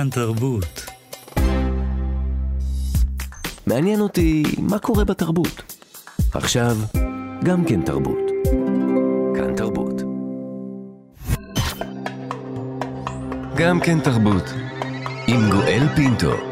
[0.00, 0.86] כאן תרבות.
[3.66, 5.62] מעניין אותי מה קורה בתרבות.
[6.34, 6.76] עכשיו,
[7.44, 8.18] גם כן תרבות.
[9.34, 10.02] כאן תרבות.
[13.56, 14.44] גם כן תרבות.
[15.26, 16.49] עם גואל פינטו.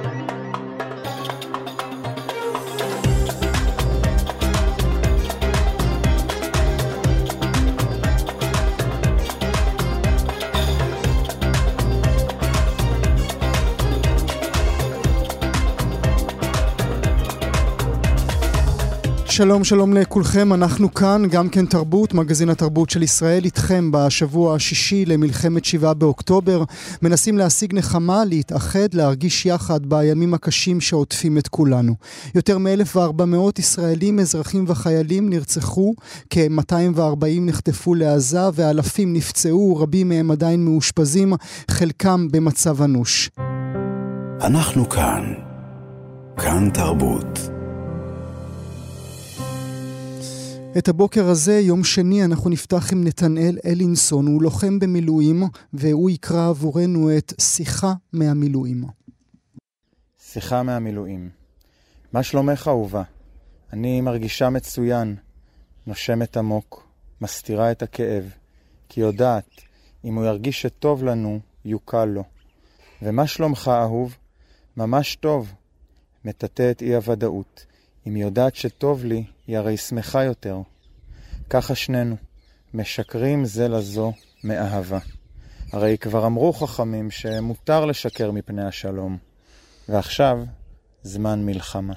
[19.38, 25.04] שלום שלום לכולכם, אנחנו כאן, גם כן תרבות, מגזין התרבות של ישראל, איתכם בשבוע השישי
[25.04, 26.64] למלחמת שבעה באוקטובר.
[27.02, 31.94] מנסים להשיג נחמה, להתאחד, להרגיש יחד בימים הקשים שעוטפים את כולנו.
[32.34, 35.94] יותר מ-1,400 ישראלים, אזרחים וחיילים נרצחו,
[36.30, 41.32] כ-240 נחטפו לעזה ואלפים נפצעו, רבים מהם עדיין מאושפזים,
[41.70, 43.30] חלקם במצב אנוש.
[44.40, 45.32] אנחנו כאן.
[46.36, 47.57] כאן תרבות.
[50.78, 56.48] את הבוקר הזה, יום שני, אנחנו נפתח עם נתנאל אלינסון, הוא לוחם במילואים, והוא יקרא
[56.48, 58.84] עבורנו את שיחה מהמילואים.
[60.22, 61.30] שיחה מהמילואים.
[62.12, 63.02] מה שלומך, אהובה?
[63.72, 65.16] אני מרגישה מצוין,
[65.86, 66.88] נושמת עמוק,
[67.20, 68.24] מסתירה את הכאב,
[68.88, 69.50] כי יודעת,
[70.04, 72.24] אם הוא ירגיש שטוב לנו, יוקל לו.
[73.02, 74.16] ומה שלומך, אהוב?
[74.76, 75.52] ממש טוב.
[76.24, 77.66] מטאטא את אי-הוודאות.
[78.06, 80.60] אם יודעת שטוב לי, היא הרי שמחה יותר.
[81.50, 82.16] ככה שנינו,
[82.74, 84.12] משקרים זה לזו
[84.44, 84.98] מאהבה.
[85.72, 89.18] הרי כבר אמרו חכמים שמותר לשקר מפני השלום,
[89.88, 90.38] ועכשיו
[91.02, 91.94] זמן מלחמה.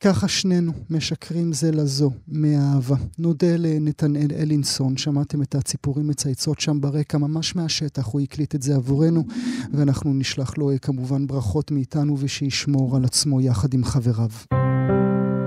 [0.00, 2.96] ככה שנינו משקרים זה לזו מאהבה.
[3.18, 8.76] נודה לנתנאל אלינסון, שמעתם את הציפורים מצייצות שם ברקע, ממש מהשטח, הוא הקליט את זה
[8.76, 9.24] עבורנו,
[9.72, 14.65] ואנחנו נשלח לו כמובן ברכות מאיתנו ושישמור על עצמו יחד עם חבריו.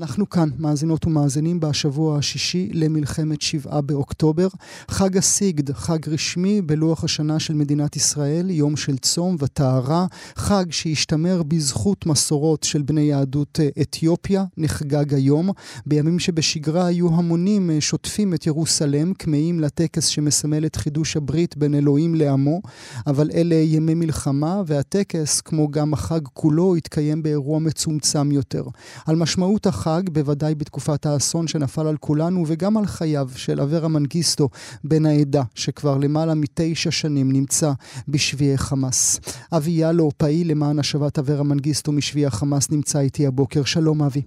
[0.00, 4.48] אנחנו כאן, מאזינות ומאזינים, בשבוע השישי למלחמת שבעה באוקטובר.
[4.88, 10.06] חג הסיגד, חג רשמי בלוח השנה של מדינת ישראל, יום של צום וטהרה,
[10.36, 15.50] חג שהשתמר בזכות מסורות של בני יהדות אה, אתיופיה, נחגג היום.
[15.86, 21.74] בימים שבשגרה היו המונים אה, שוטפים את ירוסלם, כמהים לטקס שמסמל את חידוש הברית בין
[21.74, 22.60] אלוהים לעמו,
[23.06, 28.64] אבל אלה ימי מלחמה, והטקס, כמו גם החג כולו, התקיים באירוע מצומצם יותר.
[29.06, 33.88] על משמעות החג החג, בוודאי בתקופת האסון שנפל על כולנו, וגם על חייו של אברה
[33.88, 34.48] מנגיסטו
[34.84, 37.72] בן העדה, שכבר למעלה מתשע שנים נמצא
[38.08, 39.20] בשביעי חמאס.
[39.56, 43.64] אבי יאלו, פעיל למען השבת אברה מנגיסטו משביעי החמאס, נמצא איתי הבוקר.
[43.64, 44.22] שלום אבי.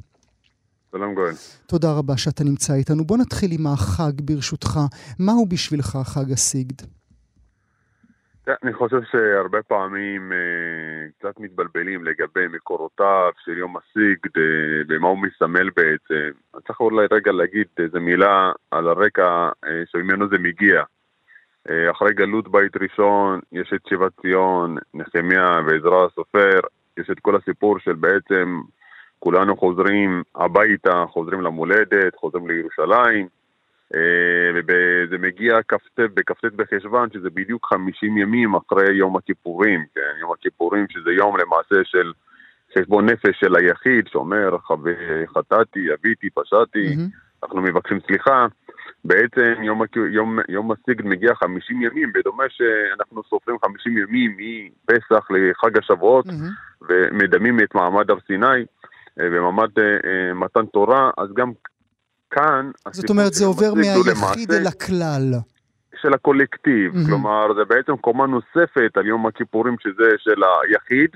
[0.91, 1.34] שלום גואל.
[1.68, 3.06] תודה רבה שאתה נמצא איתנו.
[3.06, 4.79] בוא נתחיל עם החג ברשותך.
[5.19, 6.75] מהו בשבילך חג הסיגד?
[8.47, 10.37] אני חושב שהרבה פעמים אה,
[11.19, 16.29] קצת מתבלבלים לגבי מקורותיו של יום הסיגד אה, ומה הוא מסמל בעצם.
[16.67, 20.83] צריך אולי רגע להגיד איזה מילה על הרקע אה, שממנו זה מגיע.
[21.69, 26.59] אה, אחרי גלות בית ראשון יש את שיבת ציון, נחמיה ועזרא הסופר,
[26.97, 28.61] יש את כל הסיפור של בעצם
[29.19, 33.27] כולנו חוזרים הביתה, חוזרים למולדת, חוזרים לירושלים.
[33.95, 40.19] אה, וזה מגיע כ"ט בכ"ט בחשוון, שזה בדיוק 50 ימים אחרי יום הכיפורים, כן?
[40.19, 42.11] יום הכיפורים שזה יום למעשה של
[42.77, 44.57] חשבון נפש של היחיד, שאומר
[45.37, 47.43] חטאתי, אביתי, פשעתי, mm-hmm.
[47.43, 48.45] אנחנו מבקשים סליחה.
[49.05, 49.81] בעצם יום,
[50.11, 56.85] יום, יום הסיגד מגיע 50 ימים, בדומה שאנחנו סופרים 50 ימים מפסח לחג השבועות, mm-hmm.
[56.89, 58.65] ומדמים את מעמד הר סיני.
[59.17, 61.51] במעמד uh, uh, מתן תורה, אז גם
[62.35, 62.71] כאן...
[62.91, 65.33] זאת אומרת, זה עובר מהיחיד אל הכלל.
[66.01, 67.05] של הקולקטיב, mm-hmm.
[67.05, 71.09] כלומר, זה בעצם קומה נוספת על יום הכיפורים שזה של היחיד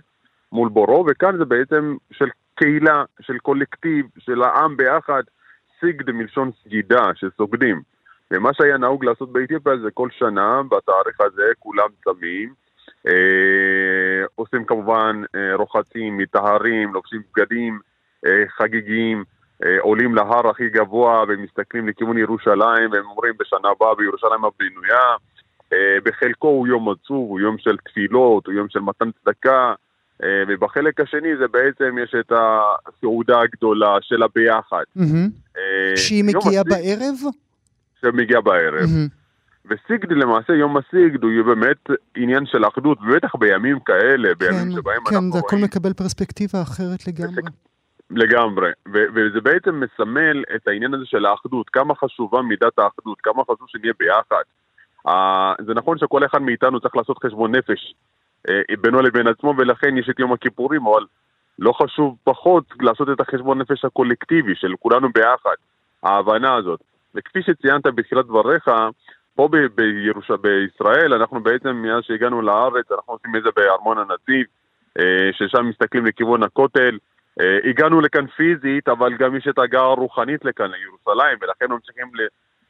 [0.51, 5.23] מול בורו, וכאן זה בעצם של קהילה, של קולקטיב, של העם ביחד,
[5.79, 7.81] סיגד מלשון סגידה, שסוגדים.
[8.31, 12.53] ומה שהיה נהוג לעשות באתיופיה זה כל שנה, בתאריך הזה כולם צמים,
[13.07, 17.79] אה, עושים כמובן אה, רוחצים, מטהרים, לובשים בגדים
[18.25, 19.23] אה, חגיגיים,
[19.79, 25.15] עולים להר הכי גבוה ומסתכלים לכיוון ירושלים והם אומרים בשנה הבאה בירושלים הבנויה.
[25.73, 29.73] אה, בחלקו הוא יום עצוב, הוא יום של תפילות, הוא יום של מתן צדקה,
[30.23, 34.83] אה, ובחלק השני זה בעצם יש את הסעודה הגדולה של הביחד.
[35.95, 37.15] שהיא מגיעה בערב?
[38.01, 38.89] שמגיעה בערב.
[39.65, 44.83] וסיגד למעשה, יום הסיגד הוא באמת עניין של אחדות, ובטח בימים כאלה, בימים כן, שבהם
[44.83, 45.31] כן, אנחנו רואים...
[45.31, 47.41] כן, זה הכל מקבל פרספקטיבה אחרת לגמרי.
[48.11, 53.43] לגמרי, ו- וזה בעצם מסמל את העניין הזה של האחדות, כמה חשובה מידת האחדות, כמה
[53.43, 54.43] חשוב שנהיה ביחד.
[55.07, 57.93] Uh, זה נכון שכל אחד מאיתנו צריך לעשות חשבון נפש
[58.47, 58.51] uh,
[58.81, 61.05] בינו לבין עצמו, ולכן יש את יום הכיפורים, אבל
[61.59, 65.55] לא חשוב פחות לעשות את החשבון נפש הקולקטיבי של כולנו ביחד,
[66.03, 66.79] ההבנה הזאת.
[67.15, 68.65] וכפי שציינת בתחילת דבריך,
[69.35, 70.31] פה ב- בירוש...
[70.31, 74.45] בישראל, אנחנו בעצם, מאז שהגענו לארץ, אנחנו עושים את זה בארמון הנציב,
[74.99, 75.01] uh,
[75.31, 76.97] ששם מסתכלים לכיוון הכותל.
[77.39, 82.07] אה, הגענו לכאן פיזית, אבל גם יש את ההגעה הרוחנית לכאן, לירושלים, ולכן ממשיכים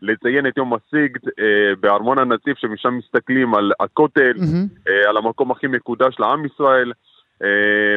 [0.01, 4.91] לציין את יום הסיגד אה, בארמון הנציב, שמשם מסתכלים על הכותל, mm-hmm.
[5.09, 6.91] על המקום הכי מקודש לעם ישראל.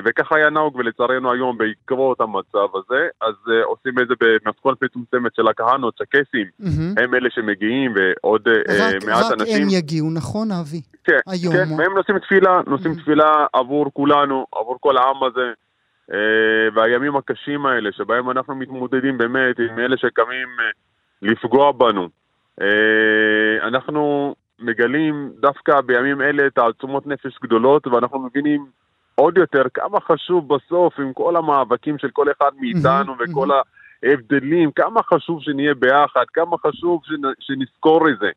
[0.04, 3.34] וככה היה נהוג, ולצערנו היום בעקבות המצב הזה, אז
[3.64, 7.02] עושים את זה במתכונת מצומצמת של הכהנות, צ'קסים, mm-hmm.
[7.02, 9.54] הם אלה שמגיעים, ועוד רק, מעט רק אנשים.
[9.54, 10.80] רק הם יגיעו, נכון, אבי?
[11.04, 11.54] כן, היום.
[11.54, 13.02] כן, והם נושאים תפילה, נושאים mm-hmm.
[13.02, 15.52] תפילה עבור כולנו, עבור כל העם הזה.
[16.12, 20.70] אה, והימים הקשים האלה, שבהם אנחנו מתמודדים באמת עם אלה שקמים אה,
[21.22, 22.08] לפגוע בנו.
[22.60, 28.66] אה, אנחנו מגלים דווקא בימים אלה תעצומות נפש גדולות, ואנחנו מבינים
[29.14, 33.48] עוד יותר כמה חשוב בסוף, עם כל המאבקים של כל אחד מאיתנו וכל
[34.02, 37.00] ההבדלים, כמה חשוב שנהיה ביחד, כמה חשוב
[37.40, 38.30] שנזכור את זה.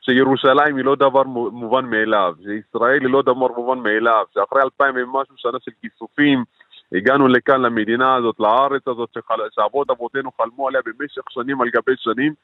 [0.00, 5.34] שירושלים היא לא דבר מובן מאליו, שישראל היא לא דבר מובן מאליו, שאחרי אלפיים ומשהו
[5.36, 6.44] שנה של כיסופים,
[6.92, 9.16] הגענו לכאן, למדינה הזאת, לארץ הזאת.
[9.50, 12.34] שאבות אבותינו חלמו עליה במשך שנים על גבי שנים,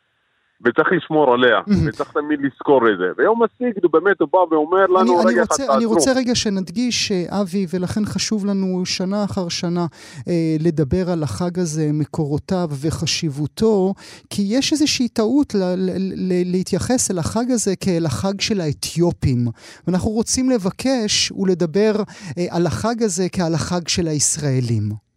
[0.65, 3.05] וצריך לשמור עליה, וצריך תמיד לזכור את זה.
[3.19, 5.75] ויום הסיגד הוא באמת, הוא בא ואומר לנו, אני, רגע אחד, תעצרו.
[5.77, 9.87] אני רוצה רגע שנדגיש, אה, אבי, ולכן חשוב לנו שנה אחר שנה
[10.29, 13.95] אה, לדבר על החג הזה, מקורותיו וחשיבותו,
[14.31, 19.47] כי יש איזושהי טעות ל, ל, ל, להתייחס אל החג הזה כאל החג של האתיופים.
[19.87, 21.93] ואנחנו רוצים לבקש ולדבר
[22.39, 25.12] אה, על החג הזה כעל החג של הישראלים.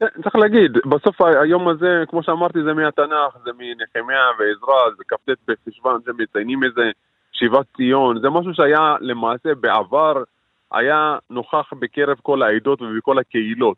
[0.00, 5.30] כן, צריך להגיד, בסוף היום הזה, כמו שאמרתי, זה מהתנ"ך, זה מנחמיה ועזרא, זה כ"ט
[5.48, 6.90] בחשוון, זה מציינים איזה
[7.32, 10.22] שיבת ציון, זה משהו שהיה למעשה בעבר,
[10.72, 13.76] היה נוכח בקרב כל העדות ובכל הקהילות.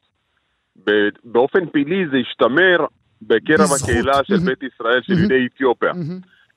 [1.25, 2.87] באופן פעילי זה השתמר
[3.23, 3.89] בקרב בזכות.
[3.89, 5.93] הקהילה של בית ישראל, של יהודי אתיופיה.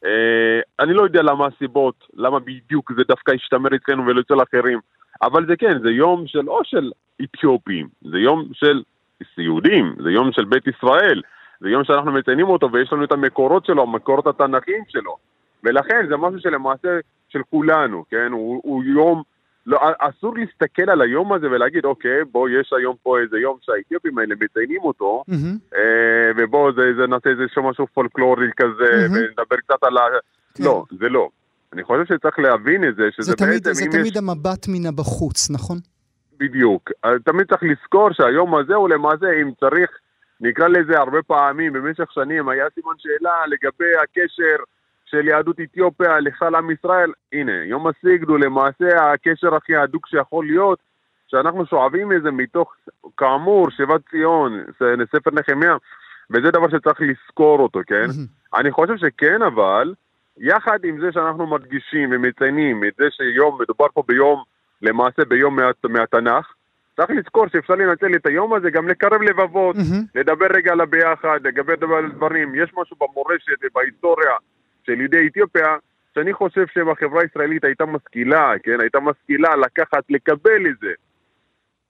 [0.05, 4.79] אה, אני לא יודע למה הסיבות, למה בדיוק זה דווקא השתמר אצלנו ולא אצל אחרים,
[5.21, 6.91] אבל זה כן, זה יום של, או של
[7.23, 8.83] אתיופים, זה יום של
[9.37, 11.21] יהודים, זה יום של בית ישראל,
[11.61, 15.17] זה יום שאנחנו מציינים אותו ויש לנו את המקורות שלו, המקורות התנ"כיים שלו.
[15.63, 16.89] ולכן זה משהו שלמעשה
[17.29, 18.31] של כולנו, כן?
[18.31, 19.23] הוא, הוא יום,
[19.65, 24.17] לא, אסור להסתכל על היום הזה ולהגיד, אוקיי, בוא, יש היום פה איזה יום שהאתיופים
[24.17, 25.75] האלה מציינים אותו, mm-hmm.
[25.75, 29.11] אה, ובוא, זה, זה נעשה איזה משהו פולקלורי כזה, mm-hmm.
[29.11, 30.01] ונדבר קצת על ה...
[30.55, 30.63] כן.
[30.63, 31.29] לא, זה לא.
[31.73, 33.45] אני חושב שצריך להבין את זה, שזה זה בעצם...
[33.45, 34.17] תמיד, זה תמיד יש...
[34.17, 35.77] המבט מן הבחוץ, נכון?
[36.37, 36.91] בדיוק.
[37.25, 39.89] תמיד צריך לזכור שהיום הזה הוא למעשה, אם צריך,
[40.41, 44.63] נקרא לזה הרבה פעמים, במשך שנים, היה סימן שאלה לגבי הקשר
[45.05, 47.11] של יהדות אתיופיה לכלל עם ישראל.
[47.33, 50.79] הנה, יום הסיגד הוא למעשה הקשר הכי הדוק שיכול להיות,
[51.27, 52.73] שאנחנו שואבים מזה מתוך,
[53.17, 54.63] כאמור, שיבת ציון,
[55.15, 55.75] ספר נחמיה,
[56.29, 58.05] וזה דבר שצריך לזכור אותו, כן?
[58.55, 59.93] אני חושב שכן, אבל,
[60.37, 64.43] יחד עם זה שאנחנו מדגישים ומציינים את זה שיום, מדובר פה ביום
[64.83, 66.53] למעשה ביום מה, מהתנ"ך.
[66.95, 70.05] צריך לזכור שאפשר לנצל את היום הזה גם לקרב לבבות, mm-hmm.
[70.15, 72.55] לדבר רגע על הביחד, לדבר על דברים.
[72.55, 74.33] יש משהו במורשת ובהיסטוריה
[74.85, 75.75] של יהודי אתיופיה,
[76.15, 78.81] שאני חושב שבחברה הישראלית הייתה משכילה, כן?
[78.81, 80.91] הייתה משכילה לקחת, לקבל את זה.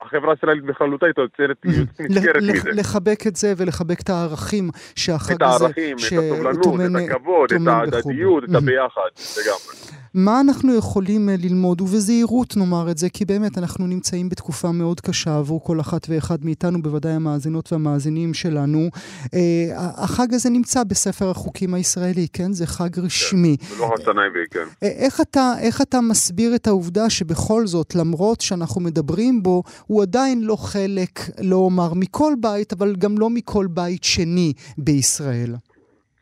[0.00, 1.56] החברה הישראלית בכללותה הייתה יוצרת
[2.00, 2.70] נזכרת מזה.
[2.72, 5.56] לחבק את זה ולחבק את הערכים שהחג הזה...
[5.56, 10.03] את הערכים, את הסובלנות, את הכבוד, את ההדדיות, את הביחד, לגמרי.
[10.14, 15.00] מה אנחנו יכולים אה, ללמוד, ובזהירות נאמר את זה, כי באמת אנחנו נמצאים בתקופה מאוד
[15.00, 18.88] קשה עבור כל אחת ואחד מאיתנו, בוודאי המאזינות והמאזינים שלנו.
[19.34, 19.40] אה,
[19.76, 22.52] החג הזה נמצא בספר החוקים הישראלי, כן?
[22.52, 23.56] זה חג רשמי.
[23.56, 24.64] כן, בלוח השנה העברי, כן.
[24.82, 30.02] אה, איך אתה, איך אתה מסביר את העובדה שבכל זאת, למרות שאנחנו מדברים בו, הוא
[30.02, 35.54] עדיין לא חלק, לא אומר מכל בית, אבל גם לא מכל בית שני בישראל?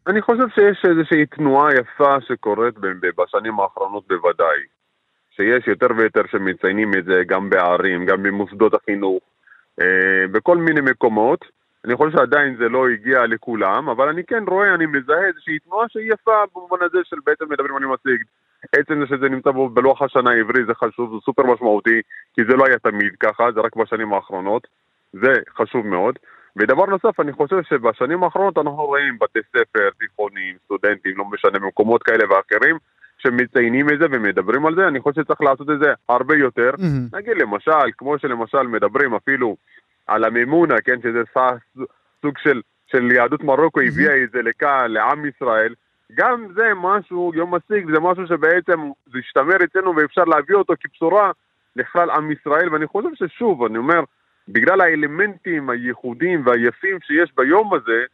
[0.07, 2.75] אני חושב שיש איזושהי תנועה יפה שקורית
[3.19, 4.59] בשנים האחרונות בוודאי.
[5.37, 9.23] שיש יותר ויותר שמציינים את זה גם בערים, גם במוסדות החינוך,
[9.81, 11.45] אה, בכל מיני מקומות.
[11.85, 15.89] אני חושב שעדיין זה לא הגיע לכולם, אבל אני כן רואה, אני מזהה איזושהי תנועה
[15.89, 18.25] שהיא יפה במובן הזה של בעצם מדברים על הסיגד.
[18.73, 22.01] עצם זה שזה נמצא בו בלוח השנה העברי זה חשוב, זה סופר משמעותי,
[22.35, 24.67] כי זה לא היה תמיד ככה, זה רק בשנים האחרונות.
[25.13, 26.19] זה חשוב מאוד.
[26.57, 32.03] ודבר נוסף, אני חושב שבשנים האחרונות אנחנו רואים בתי ספר, תיכונים, סטודנטים, לא משנה, במקומות
[32.03, 32.77] כאלה ואחרים,
[33.19, 36.71] שמציינים את זה ומדברים על זה, אני חושב שצריך לעשות את זה הרבה יותר.
[36.71, 37.17] Mm-hmm.
[37.17, 39.57] נגיד למשל, כמו שלמשל מדברים אפילו
[40.07, 41.23] על המימונה, כן, שזה
[42.23, 45.75] סוג של, של יהדות מרוקו הביאה את זה לכאן, לעם ישראל,
[46.15, 48.81] גם זה משהו, יום הסיגד זה משהו שבעצם
[49.13, 51.31] זה השתמר אצלנו ואפשר להביא אותו כבשורה
[51.77, 54.01] לכלל עם ישראל, ואני חושב ששוב, אני אומר,
[54.49, 58.05] בגלל האלמנטים הייחודיים והיפים שיש ביום הזה,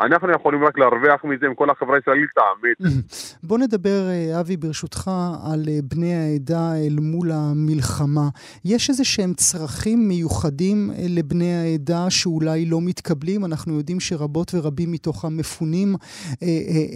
[0.00, 2.96] אנחנו יכולים רק להרוויח מזה אם כל החברה הישראלית תאמץ.
[3.48, 5.10] בוא נדבר, אה, אבי, ברשותך,
[5.52, 8.28] על אה, בני העדה אל מול המלחמה.
[8.64, 13.44] יש איזה שהם צרכים מיוחדים אה, לבני העדה שאולי לא מתקבלים?
[13.44, 15.94] אנחנו יודעים שרבות ורבים מתוך המפונים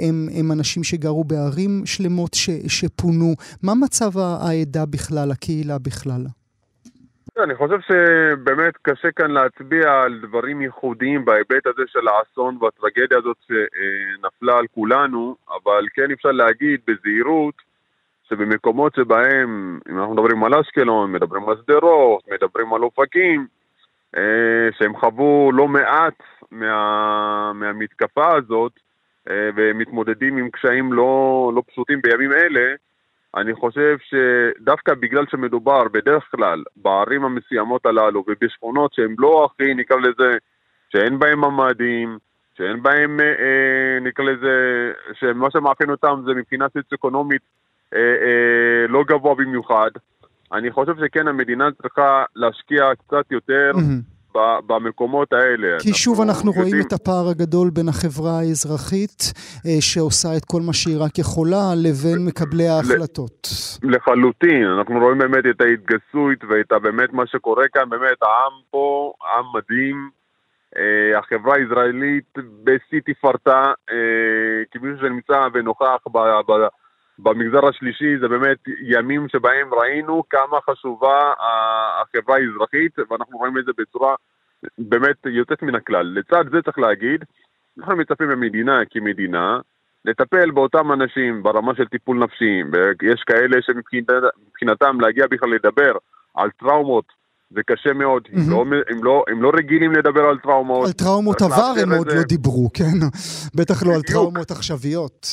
[0.09, 3.35] הם, הם אנשים שגרו בערים שלמות ש, שפונו.
[3.63, 6.27] מה מצב העדה בכלל, הקהילה בכלל?
[7.43, 13.37] אני חושב שבאמת קשה כאן להצביע על דברים ייחודיים בהיבט הזה של האסון והטרגדיה הזאת
[13.47, 17.55] שנפלה על כולנו, אבל כן אפשר להגיד בזהירות
[18.29, 23.47] שבמקומות שבהם, אם אנחנו מדברים על אשקלון, מדברים על שדרות, מדברים על אופקים,
[24.17, 28.73] אה, שהם חוו לא מעט מה, מהמתקפה הזאת
[29.31, 32.75] אה, ומתמודדים עם קשיים לא, לא פשוטים בימים אלה,
[33.37, 39.97] אני חושב שדווקא בגלל שמדובר בדרך כלל בערים המסוימות הללו ובשכונות שהן לא הכי, נקרא
[39.97, 40.39] לזה,
[40.93, 42.19] שאין בהן ממ"דים,
[42.59, 44.53] שאין בהן, אה, אה, נקרא לזה,
[45.15, 47.43] שמה שמאפיין אותם זה מבחינה סוציו-אקונומית
[47.95, 49.91] אה, אה, לא גבוה במיוחד.
[50.53, 54.14] אני חושב שכן המדינה צריכה להשקיע קצת יותר mm-hmm.
[54.67, 55.79] במקומות האלה.
[55.81, 56.67] כי שוב אנחנו יודעים...
[56.67, 59.33] רואים את הפער הגדול בין החברה האזרחית,
[59.67, 63.49] אה, שעושה את כל מה שהיא רק יכולה, לבין מקבלי ההחלטות.
[63.83, 69.45] לחלוטין, אנחנו רואים באמת את ההתגסות ואת באמת מה שקורה כאן, באמת העם פה, עם
[69.55, 70.11] מדהים.
[70.75, 73.95] Uh, החברה הישראלית בשיא תפארתה, uh,
[74.71, 76.53] כמישהו שנמצא ונוכח ב, ב,
[77.19, 81.33] במגזר השלישי, זה באמת ימים שבהם ראינו כמה חשובה
[82.03, 84.15] החברה האזרחית, ואנחנו רואים את זה בצורה
[84.79, 86.07] באמת יוצאת מן הכלל.
[86.07, 87.25] לצד זה צריך להגיד,
[87.79, 89.59] אנחנו מצפים במדינה כמדינה
[90.05, 95.93] לטפל באותם אנשים ברמה של טיפול נפשי, ויש כאלה שמבחינתם להגיע בכלל לדבר
[96.35, 97.05] על טראומות
[97.55, 98.41] זה קשה מאוד, mm-hmm.
[98.41, 100.87] הם, לא, הם, לא, הם לא רגילים לדבר על טראומות.
[100.87, 102.99] על טראומות עבר הם עוד לא דיברו, כן?
[103.55, 105.27] בטח לא על טראומות עכשוויות.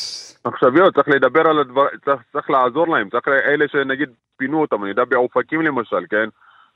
[0.43, 4.89] עכשוויות, צריך לדבר על הדבר, צריך, צריך לעזור להם, צריך אלה שנגיד פינו אותם, אני
[4.89, 6.29] יודע באופקים למשל, כן?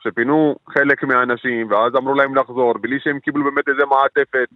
[0.04, 4.48] שפינו חלק מהאנשים, ואז אמרו להם לחזור, בלי שהם קיבלו באמת איזה מעטפת.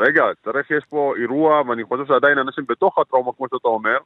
[0.00, 3.98] רגע, צריך, יש פה אירוע, ואני חושב שעדיין אנשים בתוך הטראומה, כמו שאתה אומר,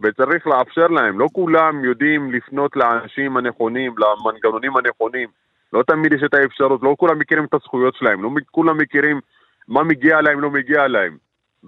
[0.00, 1.20] וצריך לאפשר להם.
[1.20, 5.28] לא כולם יודעים לפנות לאנשים הנכונים, למנגנונים הנכונים.
[5.74, 9.20] לא תמיד יש את האפשרות, לא כולם מכירים את הזכויות שלהם, לא כולם מכירים
[9.68, 11.16] מה מגיע להם, לא מגיע להם.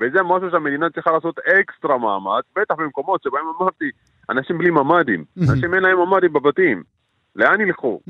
[0.01, 3.91] וזה משהו שהמדינה צריכה לעשות אקסטרה מאמץ, בטח במקומות שבהם אמרתי,
[4.31, 5.25] אנשים בלי ממ"דים.
[5.51, 6.83] אנשים אין להם ממ"דים בבתים.
[7.37, 8.01] לאן ילכו?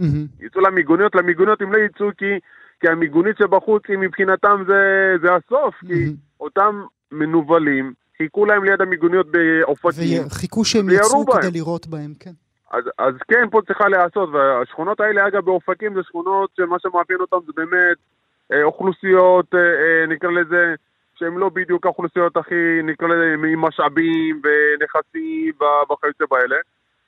[0.40, 2.24] יצאו למיגוניות, למיגוניות הם לא יצאו כי,
[2.80, 5.74] כי המיגונית שבחוץ היא מבחינתם זה, זה הסוף.
[5.86, 10.26] כי אותם מנוולים חיכו להם ליד המיגוניות באופקים.
[10.26, 12.45] וחיכו שהם יצאו כדי לירות בהם, כן.
[12.70, 17.36] אז, אז כן, פה צריכה להיעשות, והשכונות האלה, אגב, באופקים זה שכונות שמה שמאפיין אותן
[17.46, 17.96] זה באמת
[18.52, 20.74] אה, אוכלוסיות, אה, אה, נקרא לזה,
[21.14, 25.52] שהן לא בדיוק האוכלוסיות הכי, נקרא לזה, עם משאבים ונכסים
[25.92, 26.56] וכיוצא באלה.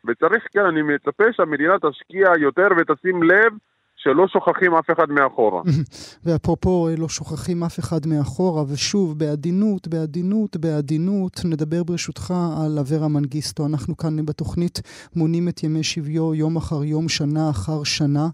[0.05, 3.53] וצריך, כן, אני מצפה שהמדינה תשקיע יותר ותשים לב
[3.99, 5.63] שלא שוכחים אף אחד מאחורה.
[6.25, 13.67] ואפרופו לא שוכחים אף אחד מאחורה, ושוב, בעדינות, בעדינות, בעדינות, נדבר ברשותך על אברה מנגיסטו.
[13.67, 14.81] אנחנו כאן בתוכנית
[15.17, 18.27] מונים את ימי שביו יום אחר יום, שנה אחר שנה.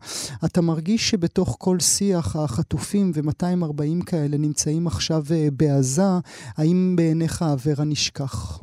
[0.45, 6.11] אתה מרגיש שבתוך כל שיח החטופים ו-240 כאלה נמצאים עכשיו אה, בעזה,
[6.59, 8.59] האם בעיניך אברה נשכח?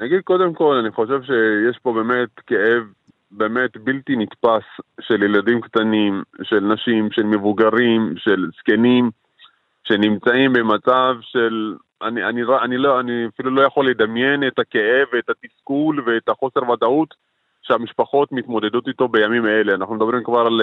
[0.00, 2.82] נגיד קודם כל, אני חושב שיש פה באמת כאב
[3.30, 4.62] באמת בלתי נתפס
[5.00, 9.10] של ילדים קטנים, של נשים, של מבוגרים, של זקנים,
[9.84, 11.74] שנמצאים במצב של...
[12.02, 16.70] אני, אני, אני, לא, אני אפילו לא יכול לדמיין את הכאב ואת התסכול ואת החוסר
[16.70, 17.14] ודאות
[17.62, 19.74] שהמשפחות מתמודדות איתו בימים אלה.
[19.74, 20.60] אנחנו מדברים כבר על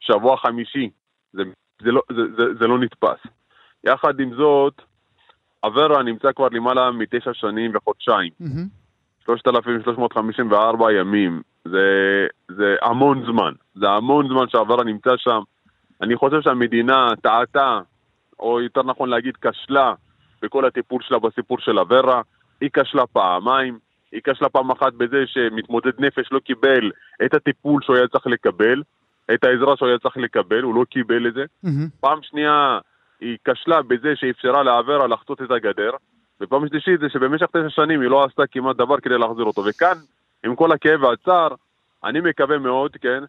[0.00, 0.90] שבוע חמישי,
[1.32, 1.42] זה,
[1.82, 3.18] זה, לא, זה, זה, זה לא נתפס.
[3.84, 4.82] יחד עם זאת,
[5.64, 8.30] אברה נמצא כבר למעלה מתשע שנים וחודשיים.
[8.42, 9.24] Mm-hmm.
[9.26, 11.42] 3,354 ימים.
[11.64, 13.52] זה, זה המון זמן.
[13.74, 15.40] זה המון זמן שעברה נמצא שם.
[16.02, 17.80] אני חושב שהמדינה טעתה,
[18.38, 19.94] או יותר נכון להגיד כשלה,
[20.42, 22.22] בכל הטיפול שלה בסיפור של אברה.
[22.60, 23.78] היא כשלה פעמיים.
[24.12, 26.90] היא כשלה פעם אחת בזה שמתמודד נפש לא קיבל
[27.24, 28.82] את הטיפול שהוא היה צריך לקבל,
[29.34, 31.44] את העזרה שהוא היה צריך לקבל, הוא לא קיבל את זה.
[31.44, 32.00] Mm-hmm.
[32.00, 32.78] פעם שנייה,
[33.20, 35.90] היא כשלה בזה שאפשרה לאברה לחצות את הגדר.
[36.40, 39.64] ופעם שלישית זה שבמשך תשע שנים היא לא עשתה כמעט דבר כדי להחזיר אותו.
[39.64, 39.96] וכאן,
[40.44, 41.48] עם כל הכאב והצער,
[42.04, 43.24] אני מקווה מאוד, כן,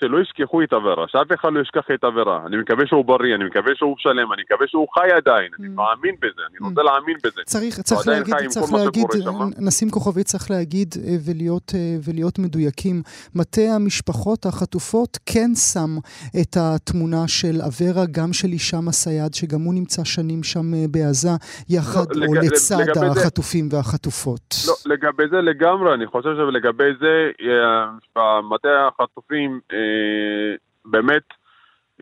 [0.00, 2.46] שלא ישכחו את אברה, שאף אחד לא ישכח את אברה.
[2.46, 5.70] אני מקווה שהוא בריא, אני מקווה שהוא שלם, אני מקווה שהוא חי עדיין, אני mm.
[5.70, 6.84] מאמין בזה, אני רוצה mm.
[6.84, 7.40] להאמין בזה.
[7.44, 9.06] צריך, צריך להגיד, צריך להגיד,
[9.58, 13.02] נשים כוכבית צריך להגיד אה, ולהיות, אה, ולהיות מדויקים.
[13.34, 15.90] מטה המשפחות החטופות כן שם
[16.40, 21.34] את התמונה של אברה, גם של הישאם אסייד, שגם הוא נמצא שנים שם אה, בעזה,
[21.68, 22.44] יחד לא, או לג...
[22.44, 22.76] לצד
[23.10, 23.76] החטופים זה...
[23.76, 24.54] והחטופות.
[24.68, 27.30] לא, לגבי זה לגמרי, אני חושב שלגבי זה,
[28.50, 29.87] מטה החטופים, אה,
[30.84, 31.22] באמת,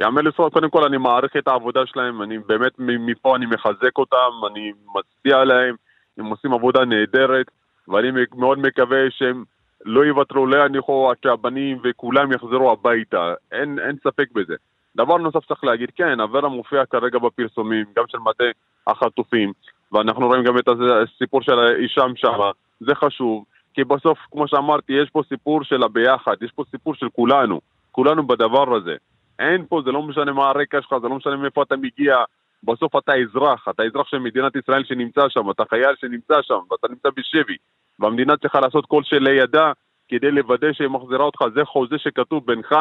[0.01, 4.31] יאמר לזכות, קודם כל אני מעריך את העבודה שלהם, אני באמת מפה אני מחזק אותם,
[4.51, 5.75] אני מצדיע להם,
[6.19, 7.47] הם עושים עבודה נהדרת,
[7.89, 9.45] ואני מאוד מקווה שהם
[9.85, 14.55] לא יוותרו, לא יניחו עד שהבנים וכולם יחזרו הביתה, אין, אין ספק בזה.
[14.97, 18.45] דבר נוסף צריך להגיד, כן, אברה מופיע כרגע בפרסומים, גם של מטה
[18.87, 19.53] החטופים,
[19.93, 22.39] ואנחנו רואים גם את הסיפור של הישאם שם,
[22.81, 27.09] זה חשוב, כי בסוף, כמו שאמרתי, יש פה סיפור של הביחד, יש פה סיפור של
[27.09, 27.61] כולנו,
[27.97, 28.97] כולנו בדבר הזה.
[29.39, 32.17] אין פה, זה לא משנה מה הרקע שלך, זה לא משנה מאיפה אתה מגיע,
[32.63, 36.89] בסוף אתה אזרח, אתה אזרח של מדינת ישראל שנמצא שם, אתה חייל שנמצא שם, ואתה
[36.89, 37.57] נמצא בשבי,
[37.99, 39.73] והמדינה צריכה לעשות כל שלידה
[40.09, 42.75] כדי לוודא שהיא מחזירה אותך, זה חוזה שכתוב בינך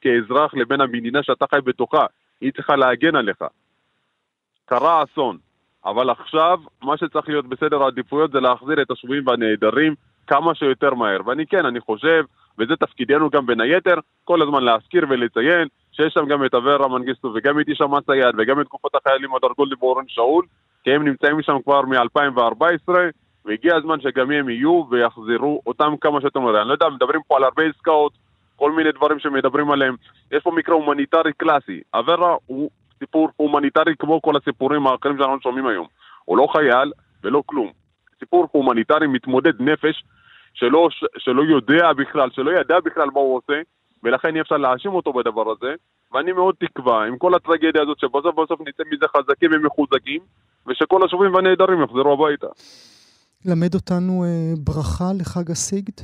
[0.00, 2.06] כאזרח לבין המדינה שאתה חי בתוכה,
[2.40, 3.44] היא צריכה להגן עליך.
[4.64, 5.38] קרה אסון,
[5.84, 9.94] אבל עכשיו מה שצריך להיות בסדר העדיפויות זה להחזיר את השבויים והנעדרים
[10.26, 11.20] כמה שיותר מהר.
[11.26, 12.24] ואני כן, אני חושב,
[12.58, 13.94] וזה תפקידנו גם בין היתר,
[14.24, 18.60] כל הזמן להזכיר ולציין שיש שם גם את אברה מנגיסטו וגם את אישה מסייד וגם
[18.60, 20.44] את תקופת החיילים הדר גולדי ואורן שאול,
[20.84, 22.92] כי הם נמצאים שם כבר מ-2014,
[23.44, 26.60] והגיע הזמן שגם הם יהיו ויחזירו אותם כמה שיותר מהר.
[26.60, 28.12] אני לא יודע, מדברים פה על הרבה עסקאות,
[28.56, 29.94] כל מיני דברים שמדברים עליהם.
[30.32, 31.80] יש פה מקרה הומניטרי קלאסי.
[31.94, 35.86] אברה הוא סיפור הומניטרי כמו כל הסיפורים האחרים שאנחנו שומעים היום.
[36.24, 36.92] הוא לא חייל
[37.24, 37.70] ולא כלום.
[38.18, 40.04] סיפור הומניטרי מתמודד נפש
[40.54, 43.60] שלא, שלא יודע בכלל, שלא ידע בכלל מה הוא עושה,
[44.02, 45.74] ולכן אי אפשר להאשים אותו בדבר הזה,
[46.12, 50.20] ואני מאוד תקווה, עם כל הטרגדיה הזאת, שבסוף בסוף נצא מזה חזקים ומחוזקים,
[50.66, 52.46] ושכל השבויים והנעדרים יחזרו הביתה.
[53.44, 55.98] למד אותנו אה, ברכה לחג הסיגד?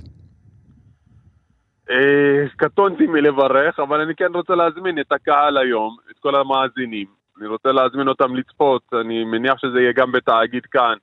[1.91, 7.07] אה, קטונתי מלברך, אבל אני כן רוצה להזמין את הקהל היום, את כל המאזינים.
[7.39, 10.95] אני רוצה להזמין אותם לצפות, אני מניח שזה יהיה גם בתאגיד כאן,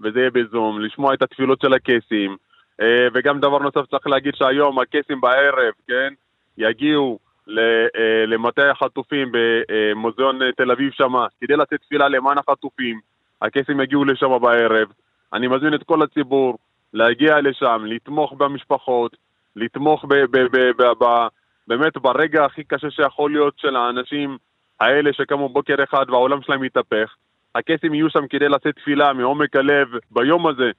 [0.00, 2.36] וזה יהיה בזום, לשמוע את התפילות של הקייסים.
[2.80, 6.12] אה, וגם דבר נוסף צריך להגיד שהיום הקייסים בערב, כן,
[6.58, 13.00] יגיעו אה, למטה החטופים במוזיאון תל אביב שמה, כדי לתת תפילה למען החטופים.
[13.42, 14.88] הקייסים יגיעו לשם בערב.
[15.32, 16.58] אני מזמין את כל הציבור
[16.92, 19.16] להגיע לשם, לתמוך במשפחות,
[19.56, 21.26] לתמוך ב, ב, ב, ב, ב,
[21.66, 24.38] באמת ברגע הכי קשה שיכול להיות של האנשים
[24.80, 27.14] האלה שקמו בוקר אחד והעולם שלהם מתהפך.
[27.54, 30.70] הקייסים יהיו שם כדי לתת תפילה מעומק הלב ביום הזה,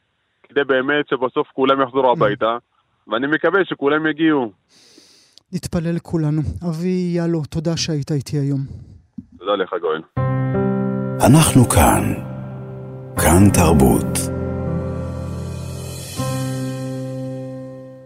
[0.52, 2.58] כדי באמת שבסוף כולם יחזרו הביתה,
[3.08, 4.52] ואני מקווה שכולם יגיעו.
[5.54, 6.42] נתפלל כולנו.
[6.70, 8.62] אבי יאלו, תודה שהיית איתי היום.
[9.38, 10.02] תודה לך, גואל.
[11.28, 12.14] אנחנו כאן.
[13.16, 14.31] כאן תרבות.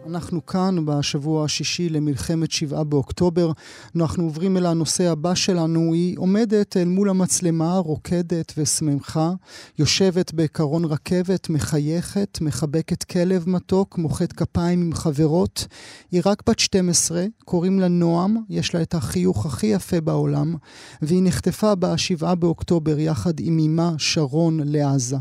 [0.09, 3.51] אנחנו כאן בשבוע השישי למלחמת שבעה באוקטובר.
[3.95, 5.93] אנחנו עוברים אל הנושא הבא שלנו.
[5.93, 9.31] היא עומדת אל מול המצלמה, רוקדת ושמחה,
[9.79, 15.67] יושבת בקרון רכבת, מחייכת, מחבקת כלב מתוק, מוחאת כפיים עם חברות.
[16.11, 20.55] היא רק בת 12, קוראים לה נועם, יש לה את החיוך הכי יפה בעולם,
[21.01, 25.17] והיא נחטפה בשבעה באוקטובר יחד עם אמה שרון לעזה.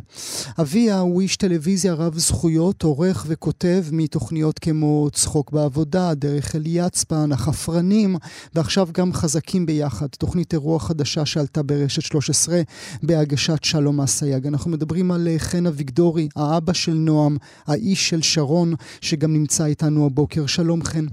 [0.60, 7.32] אביה הוא איש טלוויזיה רב זכויות, עורך וכותב מתוכניות כמו כמו צחוק בעבודה, דרך אליצפן,
[7.32, 8.16] החפרנים,
[8.54, 12.60] ועכשיו גם חזקים ביחד, תוכנית אירוע חדשה שעלתה ברשת 13
[13.02, 14.46] בהגשת שלום אסייג.
[14.46, 20.06] אנחנו מדברים על אה, חן אביגדורי, האבא של נועם, האיש של שרון, שגם נמצא איתנו
[20.06, 20.46] הבוקר.
[20.46, 21.04] שלום חן.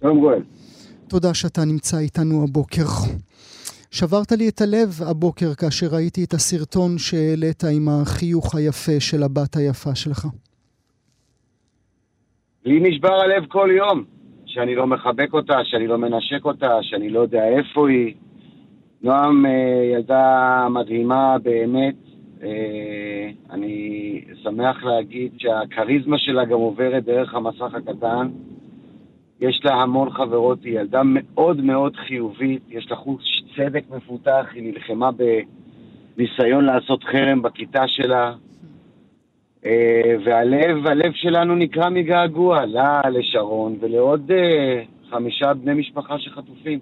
[0.00, 0.42] שלום גואל.
[1.08, 2.86] תודה שאתה נמצא איתנו הבוקר.
[3.90, 9.56] שברת לי את הלב הבוקר כאשר ראיתי את הסרטון שהעלית עם החיוך היפה של הבת
[9.56, 10.26] היפה שלך.
[12.64, 14.04] לי נשבר הלב כל יום,
[14.46, 18.14] שאני לא מחבק אותה, שאני לא מנשק אותה, שאני לא יודע איפה היא.
[19.02, 19.50] נועם אה,
[19.94, 21.94] ילדה מדהימה באמת.
[22.42, 28.28] אה, אני שמח להגיד שהכריזמה שלה גם עוברת דרך המסך הקטן.
[29.40, 33.20] יש לה המון חברות, היא ילדה מאוד מאוד חיובית, יש לה חוץ
[33.56, 35.10] צדק מפותח, היא נלחמה
[36.16, 38.32] בניסיון לעשות חרם בכיתה שלה,
[40.24, 46.78] והלב, הלב שלנו נקרע מגעגוע, לה, לשרון ולעוד אה, חמישה בני משפחה שחטופים.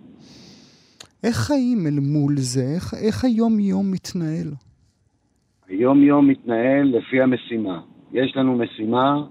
[1.24, 2.64] איך חיים אל מול זה?
[2.74, 4.46] איך, איך היום-יום מתנהל?
[5.68, 7.80] היום-יום מתנהל לפי המשימה.
[8.12, 9.22] יש לנו משימה,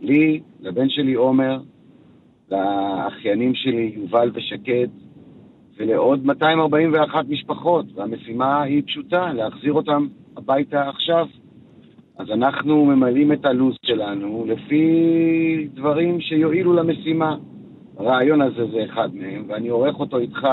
[0.00, 1.60] לי, לבן שלי עומר,
[2.50, 4.88] לאחיינים שלי, יובל ושקד,
[5.76, 10.06] ולעוד 241 משפחות, והמשימה היא פשוטה, להחזיר אותם
[10.36, 11.26] הביתה עכשיו.
[12.18, 17.36] אז אנחנו ממלאים את הלו"ז שלנו לפי דברים שיועילו למשימה.
[17.98, 20.48] הרעיון הזה זה אחד מהם, ואני עורך אותו איתך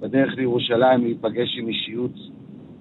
[0.00, 2.12] בדרך לירושלים להיפגש עם אישיות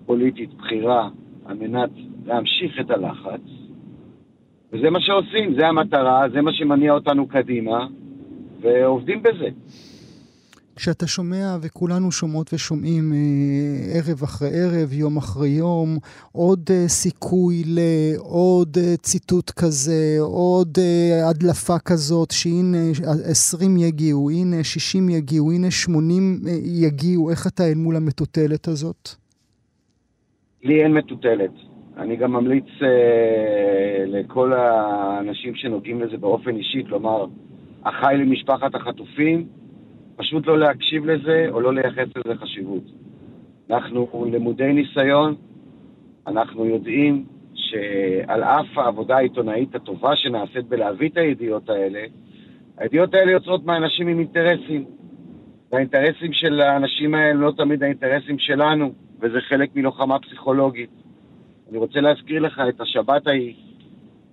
[0.06, 1.10] פוליטית בכירה
[1.46, 1.90] על מנת
[2.26, 3.42] להמשיך את הלחץ.
[4.74, 7.88] וזה מה שעושים, זה המטרה, זה מה שמניע אותנו קדימה,
[8.62, 9.50] ועובדים בזה.
[10.76, 13.18] כשאתה שומע, וכולנו שומעות ושומעים אה,
[13.98, 15.98] ערב אחרי ערב, יום אחרי יום,
[16.32, 20.78] עוד אה, סיכוי לעוד אה, ציטוט כזה, עוד
[21.30, 22.78] הדלפה כזאת, שהנה
[23.32, 29.10] 20 יגיעו, הנה 60 יגיעו, הנה 80 יגיעו, איך אתה אל מול המטוטלת הזאת?
[30.64, 31.52] לי אין מטוטלת.
[31.98, 37.26] אני גם ממליץ אה, לכל האנשים שנוגעים לזה באופן אישי, כלומר,
[37.84, 39.48] אחיי למשפחת החטופים,
[40.22, 42.84] פשוט לא להקשיב לזה או לא לייחס לזה חשיבות.
[43.70, 45.36] אנחנו למודי ניסיון,
[46.28, 52.04] אנחנו יודעים שעל אף העבודה העיתונאית הטובה שנעשית בלהביא את הידיעות האלה,
[52.78, 54.86] הידיעות האלה יוצאות מאנשים עם אינטרסים.
[55.72, 60.90] והאינטרסים של האנשים האלה לא תמיד האינטרסים שלנו, וזה חלק מלוחמה פסיכולוגית.
[61.70, 63.54] אני רוצה להזכיר לך את השבת ההיא,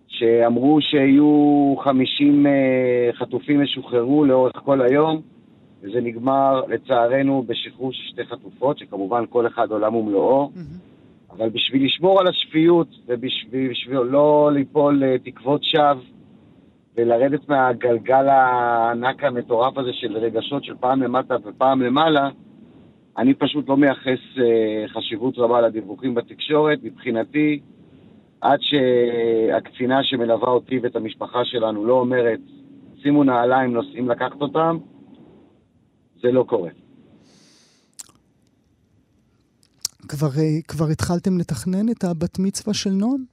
[0.09, 5.38] שאמרו שיהיו 50 אה, חטופים ישוחררו לאורך כל היום,
[5.83, 10.51] וזה נגמר, לצערנו, בשחרור של שתי חטופות, שכמובן כל אחד עולם ומלואו.
[10.55, 11.33] Mm-hmm.
[11.37, 16.03] אבל בשביל לשמור על השפיות, ובשביל לא ליפול לתקוות שווא,
[16.97, 22.29] ולרדת מהגלגל הענק המטורף הזה של רגשות של פעם למטה ופעם למעלה,
[23.19, 26.79] אני פשוט לא מייחס אה, חשיבות רבה לדיווחים בתקשורת.
[26.83, 27.61] מבחינתי,
[28.41, 32.41] עד שהקצינה שמלווה אותי ואת המשפחה שלנו לא אומרת,
[33.03, 34.79] שימו נעליים, נוסעים לקחת אותם,
[36.23, 36.71] זה לא קורה.
[40.09, 43.25] כבר, אה, כבר התחלתם לתכנן את הבת מצווה של נועם?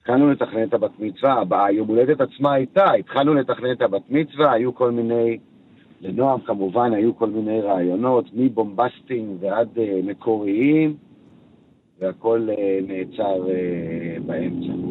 [0.00, 4.74] התחלנו לתכנן את הבת מצווה, היום הולדת עצמה הייתה, התחלנו לתכנן את הבת מצווה, היו
[4.74, 5.38] כל מיני,
[6.00, 10.96] לנועם כמובן היו כל מיני רעיונות, מבומבסטיים ועד uh, מקוריים,
[11.98, 14.87] והכל uh, נעצר uh, באמצע.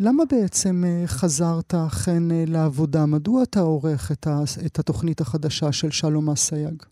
[0.00, 3.06] למה בעצם אה, חזרת אכן אה, לעבודה?
[3.06, 6.82] מדוע אתה עורך את, ה, את התוכנית החדשה של שלום אסייג?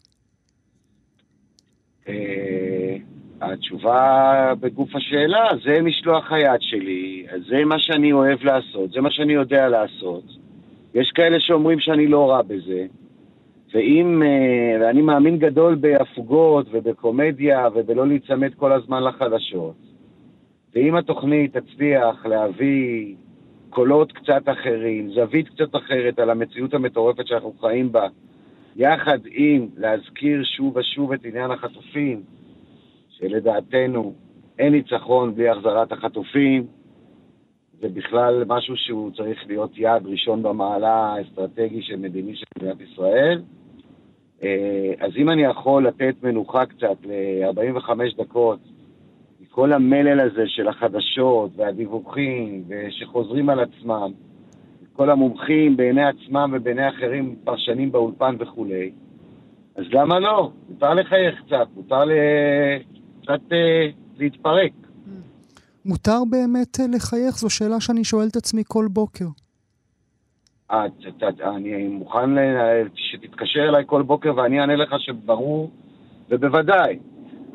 [2.08, 2.96] אה,
[3.40, 9.32] התשובה בגוף השאלה, זה משלוח היד שלי, זה מה שאני אוהב לעשות, זה מה שאני
[9.32, 10.24] יודע לעשות.
[10.94, 12.86] יש כאלה שאומרים שאני לא רע בזה,
[13.74, 14.22] ואם,
[14.80, 19.95] ואני מאמין גדול בהפוגות ובקומדיה ובלא להיצמד כל הזמן לחדשות.
[20.76, 23.14] ואם התוכנית תצליח להביא
[23.70, 28.06] קולות קצת אחרים, זווית קצת אחרת על המציאות המטורפת שאנחנו חיים בה,
[28.76, 32.22] יחד עם להזכיר שוב ושוב את עניין החטופים,
[33.08, 34.14] שלדעתנו
[34.58, 36.66] אין ניצחון בלי החזרת החטופים,
[37.80, 43.42] זה בכלל משהו שהוא צריך להיות יעד ראשון במעלה האסטרטגי של מדיני של מדינת ישראל.
[44.42, 48.58] אה, אז אם אני יכול לתת מנוחה קצת ל-45 דקות
[49.56, 54.12] כל המלל הזה של החדשות והדיווחים שחוזרים על עצמם,
[54.92, 58.90] כל המומחים בעיני עצמם ובעיני אחרים, פרשנים באולפן וכולי,
[59.76, 60.50] אז למה לא?
[60.68, 62.02] מותר לחייך קצת, מותר
[63.22, 63.88] קצת אה,
[64.18, 64.72] להתפרק.
[65.84, 67.38] מותר באמת אה, לחייך?
[67.38, 69.26] זו שאלה שאני שואל את עצמי כל בוקר.
[70.70, 70.84] אה,
[71.56, 72.30] אני מוכן
[72.94, 75.70] שתתקשר אליי כל בוקר ואני אענה לך שברור,
[76.30, 76.98] ובוודאי.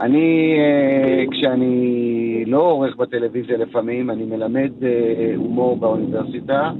[0.01, 6.71] אני, אה, כשאני לא עורך בטלוויזיה לפעמים, אני מלמד אה, הומור באוניברסיטה.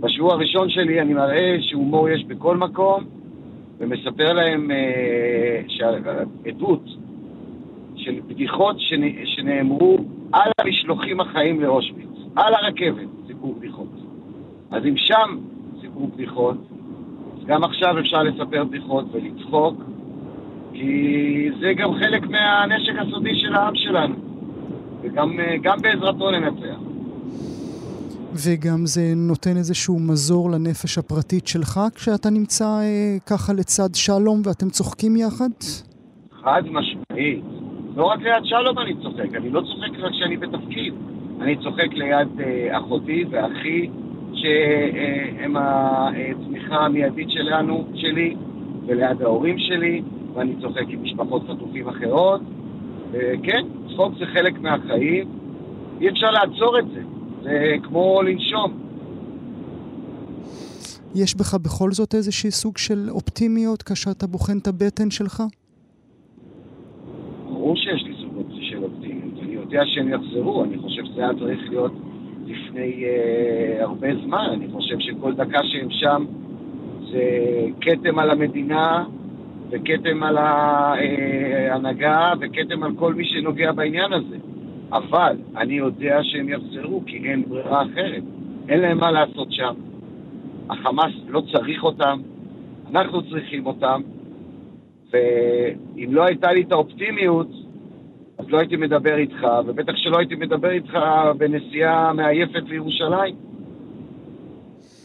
[0.00, 3.04] בשבוע הראשון שלי אני מראה שהומור יש בכל מקום,
[3.78, 5.60] ומספר להם אה,
[6.46, 6.82] עדות
[7.96, 8.76] של בדיחות
[9.24, 9.98] שנאמרו
[10.32, 13.92] על המשלוחים החיים לאושוויץ, על הרכבת, סיפור בדיחות.
[14.70, 15.38] אז אם שם
[15.80, 16.56] סיפרו בדיחות,
[17.36, 19.95] אז גם עכשיו אפשר לספר בדיחות ולצחוק.
[20.78, 24.14] כי זה גם חלק מהנשק הסודי של העם שלנו,
[25.02, 26.78] וגם אה, בעזרתו ננצח.
[28.44, 34.68] וגם זה נותן איזשהו מזור לנפש הפרטית שלך כשאתה נמצא אה, ככה לצד שלום ואתם
[34.68, 35.50] צוחקים יחד?
[36.42, 37.44] חד משמעית.
[37.96, 40.94] לא רק ליד שלום אני צוחק, אני לא צוחק רק כשאני בתפקיד.
[41.40, 43.88] אני צוחק ליד אה, אחותי ואחי,
[44.34, 48.36] שהם התמיכה המיידית שלנו, שלי,
[48.86, 50.02] וליד ההורים שלי,
[50.36, 52.40] ואני צוחק עם משפחות חטופים אחרות.
[53.42, 55.28] כן, צחוק זה חלק מהחיים,
[56.00, 57.02] אי אפשר לעצור את זה,
[57.42, 58.86] זה כמו לנשום.
[61.14, 65.42] יש בך בכל זאת איזשהי סוג של אופטימיות כאשר אתה בוחן את הבטן שלך?
[67.48, 69.34] ברור שיש לי סוג של אופטימיות.
[69.42, 71.92] אני יודע שהם יחזרו, אני חושב שזה היה צריך להיות
[72.46, 74.48] לפני uh, הרבה זמן.
[74.52, 76.24] אני חושב שכל דקה שהם שם
[77.10, 77.22] זה
[77.80, 79.04] כתם על המדינה
[79.70, 84.36] וכתם על ההנהגה וכתם על כל מי שנוגע בעניין הזה.
[84.92, 88.22] אבל אני יודע שהם יחזרו כי אין ברירה אחרת.
[88.68, 89.74] אין להם מה לעשות שם.
[90.70, 92.20] החמאס לא צריך אותם,
[92.90, 94.00] אנחנו צריכים אותם,
[95.10, 97.48] ואם לא הייתה לי את האופטימיות,
[98.38, 100.98] אז לא הייתי מדבר איתך, ובטח שלא הייתי מדבר איתך
[101.38, 103.34] בנסיעה מעייפת לירושלים.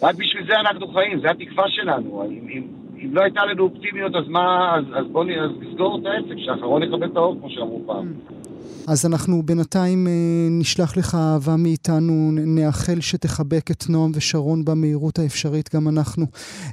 [0.04, 2.24] רק בשביל זה אנחנו חיים, זה התקווה שלנו.
[2.26, 2.64] אם, אם,
[3.04, 7.08] אם לא הייתה לנו אופטימיות, אז מה, אז, אז בואו נסגור את העסק, שאחרון יקבל
[7.12, 8.14] את האור, כמו שאמרו פעם.
[8.88, 10.12] אז אנחנו בינתיים אה,
[10.60, 16.26] נשלח לך אהבה מאיתנו, נאחל שתחבק את נועם ושרון במהירות האפשרית, גם אנחנו.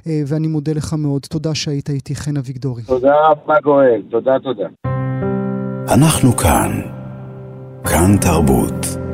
[0.07, 1.21] אה, ואני מודה לך מאוד.
[1.21, 2.83] תודה שהיית איתי, חן אביגדורי.
[2.83, 4.01] תודה רבה, גואל.
[4.09, 4.67] תודה, תודה.
[5.93, 6.71] אנחנו כאן.
[7.83, 9.08] כאן תרבות.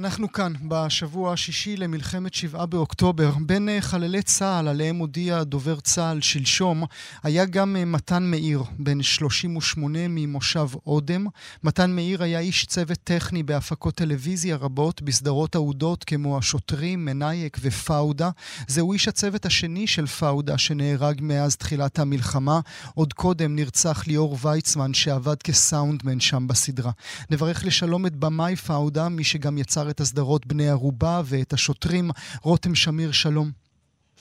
[0.00, 3.32] אנחנו כאן בשבוע השישי למלחמת שבעה באוקטובר.
[3.46, 6.84] בין אה, חללי צה"ל, עליהם הודיע דובר צה"ל שלשום,
[7.22, 11.26] היה גם אה, מתן מאיר, בן 38 ממושב אודם.
[11.64, 18.30] מתן מאיר היה איש צוות טכני בהפקות טלוויזיה רבות, בסדרות אהודות כמו השוטרים, מנייק ופאודה.
[18.66, 22.60] זהו איש הצוות השני של פאודה שנהרג מאז תחילת המלחמה.
[22.94, 26.90] עוד קודם נרצח ליאור ויצמן שעבד כסאונדמן שם בסדרה.
[27.30, 32.10] נברך לשלום את במאי פאודה, מי שגם יצר את הסדרות בני ערובה ואת השוטרים.
[32.42, 33.46] רותם שמיר, שלום.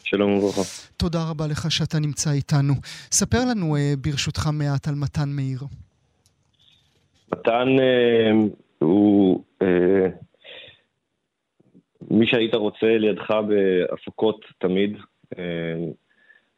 [0.03, 0.62] שלום וברכה.
[0.97, 2.73] תודה רבה לך שאתה נמצא איתנו.
[3.12, 5.60] ספר לנו אה, ברשותך מעט על מתן מאיר.
[7.32, 8.32] מתן אה,
[8.79, 10.08] הוא אה,
[12.12, 14.97] מי שהיית רוצה לידך בהפקות תמיד.
[15.38, 15.43] אה,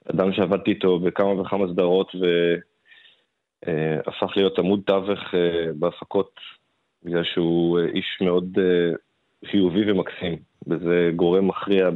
[0.10, 2.12] אדם שעבדתי איתו בכמה וכמה סדרות
[3.66, 6.32] והפך להיות עמוד תווך אה, בהפקות
[7.04, 8.92] בגלל שהוא אה, איש מאוד אה,
[9.52, 10.36] חיובי ומקסים,
[10.68, 11.90] וזה גורם מכריע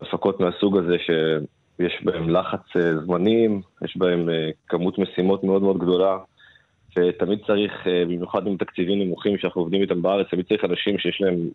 [0.00, 4.28] בהפקות מהסוג הזה שיש בהם לחץ אה, זמנים, יש בהם
[4.68, 6.18] כמות משימות מאוד מאוד גדולה,
[6.98, 11.48] ותמיד צריך, במיוחד עם תקציבים נמוכים שאנחנו עובדים איתם בארץ, תמיד צריך אנשים שיש להם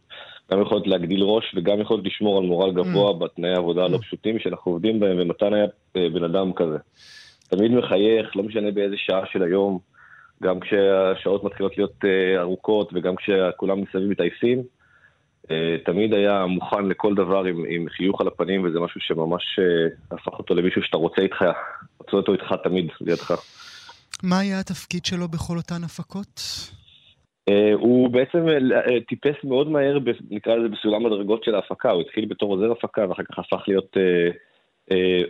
[0.51, 3.13] גם יכולת להגדיל ראש וגם יכולת לשמור על מורל גבוה mm.
[3.13, 6.77] בתנאי העבודה הלא פשוטים שאנחנו עובדים בהם, ומתן היה בן אדם כזה.
[7.49, 9.90] תמיד מחייך, לא משנה באיזה שעה של היום.
[10.41, 14.63] גם כשהשעות מתחילות להיות uh, ארוכות וגם כשכולם מסביב מתעייפים,
[15.43, 15.49] uh,
[15.85, 20.39] תמיד היה מוכן לכל דבר עם, עם חיוך על הפנים, וזה משהו שממש uh, הפך
[20.39, 21.45] אותו למישהו שאתה רוצה איתך,
[21.99, 23.31] רוצה אותו איתך תמיד לידך.
[24.23, 26.41] מה היה התפקיד שלו בכל אותן הפקות?
[27.73, 28.45] הוא בעצם
[29.07, 29.97] טיפס מאוד מהר,
[30.29, 33.97] נקרא לזה בסולם הדרגות של ההפקה, הוא התחיל בתור עוזר הפקה ואחר כך הפך להיות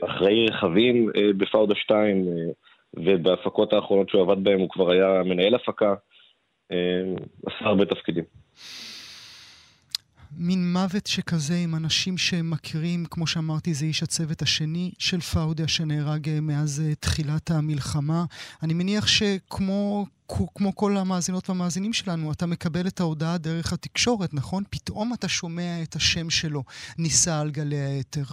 [0.05, 5.93] אחראי רכבים בפאודה 2, uh, ובהפקות האחרונות שהוא עבד בהן הוא כבר היה מנהל הפקה,
[6.71, 7.03] אה,
[7.45, 8.23] עשה הרבה תפקידים.
[10.37, 16.29] מין מוות שכזה עם אנשים שמכירים, כמו שאמרתי, זה איש הצוות השני של פאודה שנהרג
[16.29, 18.25] אה, מאז אה, תחילת המלחמה.
[18.63, 20.05] אני מניח שכמו
[20.55, 24.63] כמו כל המאזינות והמאזינים שלנו, אתה מקבל את ההודעה דרך התקשורת, נכון?
[24.69, 26.63] פתאום אתה שומע את השם שלו
[26.97, 28.23] נישא על גלי האתר.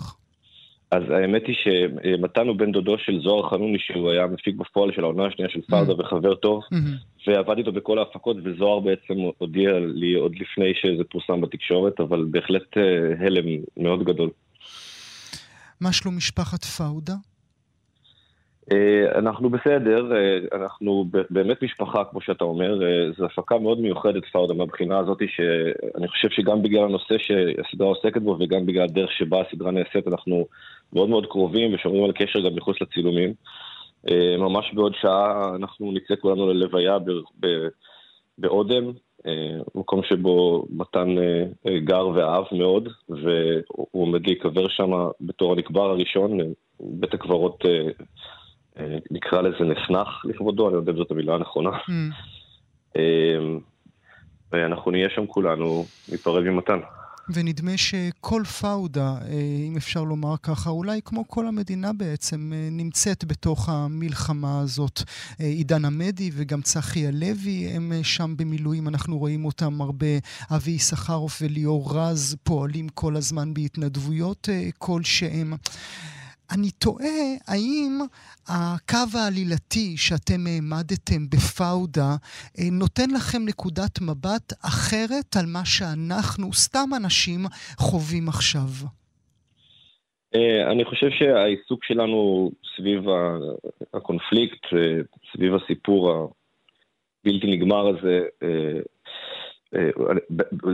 [0.91, 5.05] אז האמת היא שמתן הוא בן דודו של זוהר חנוני, שהוא היה מפיק בפועל של
[5.05, 6.01] העונה השנייה של פאודה mm-hmm.
[6.01, 7.27] וחבר טוב, mm-hmm.
[7.27, 12.77] ועבד איתו בכל ההפקות, וזוהר בעצם הודיע לי עוד לפני שזה פורסם בתקשורת, אבל בהחלט
[12.77, 14.31] אה, הלם מאוד גדול.
[15.81, 17.15] מה שלום משפחת פאודה?
[18.73, 24.23] אה, אנחנו בסדר, אה, אנחנו באמת משפחה, כמו שאתה אומר, אה, זו הפקה מאוד מיוחדת
[24.33, 29.41] פאודה מהבחינה הזאת, שאני חושב שגם בגלל הנושא שהסדרה עוסקת בו וגם בגלל הדרך שבה
[29.41, 30.47] הסדרה נעשית, אנחנו
[30.93, 33.35] מאוד מאוד קרובים ושומרים על קשר גם מחוץ לצילומים.
[34.39, 36.97] ממש בעוד שעה אנחנו נצא כולנו ללוויה
[38.39, 38.85] באודם,
[39.75, 41.15] מקום שבו מתן
[41.85, 46.39] גר ואהב מאוד, והוא עומד להיקבר שם בתור הנקבר הראשון,
[46.81, 47.65] בית הקברות
[49.11, 51.71] נקרא לזה נחנך לכבודו, אני יודע אם זאת המילה הנכונה.
[51.71, 51.93] Mm.
[52.97, 53.61] אמ,
[54.53, 56.79] ואנחנו נהיה שם כולנו, ניפרד ממתן.
[57.35, 59.33] ונדמה שכל פאודה, אה,
[59.69, 65.03] אם אפשר לומר ככה, אולי כמו כל המדינה בעצם, אה, נמצאת בתוך המלחמה הזאת.
[65.39, 70.07] עידן עמדי וגם צחי הלוי הם שם במילואים, אנחנו רואים אותם הרבה.
[70.51, 75.53] אבי יששכרוף וליאור רז פועלים כל הזמן בהתנדבויות כלשהם.
[76.55, 77.99] אני תוהה האם
[78.49, 82.11] הקו העלילתי שאתם העמדתם בפאודה
[82.59, 87.41] אה, נותן לכם נקודת מבט אחרת על מה שאנחנו, סתם אנשים,
[87.79, 88.71] חווים עכשיו.
[90.35, 93.01] אה, אני חושב שהעיסוק שלנו סביב
[93.95, 95.01] הקונפליקט, אה,
[95.33, 98.21] סביב הסיפור הבלתי נגמר הזה,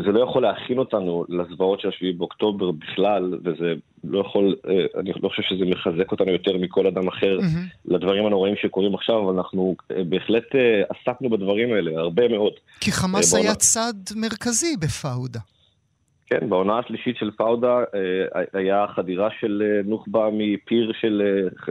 [0.04, 5.12] זה לא יכול להכין אותנו לזוועות של 7 באוקטובר בכלל, וזה לא יכול, אה, אני
[5.22, 7.92] לא חושב שזה מחזק אותנו יותר מכל אדם אחר mm-hmm.
[7.92, 10.44] לדברים הנוראים שקורים עכשיו, אבל אנחנו אה, בהחלט
[10.88, 12.52] עסקנו בדברים האלה, הרבה מאוד.
[12.80, 13.48] כי חמאס בעונה...
[13.48, 15.40] היה צד מרכזי בפאודה.
[16.26, 17.78] כן, בעונה השלישית של פאודה
[18.52, 21.22] היה חדירה של נוח'בה מפיר של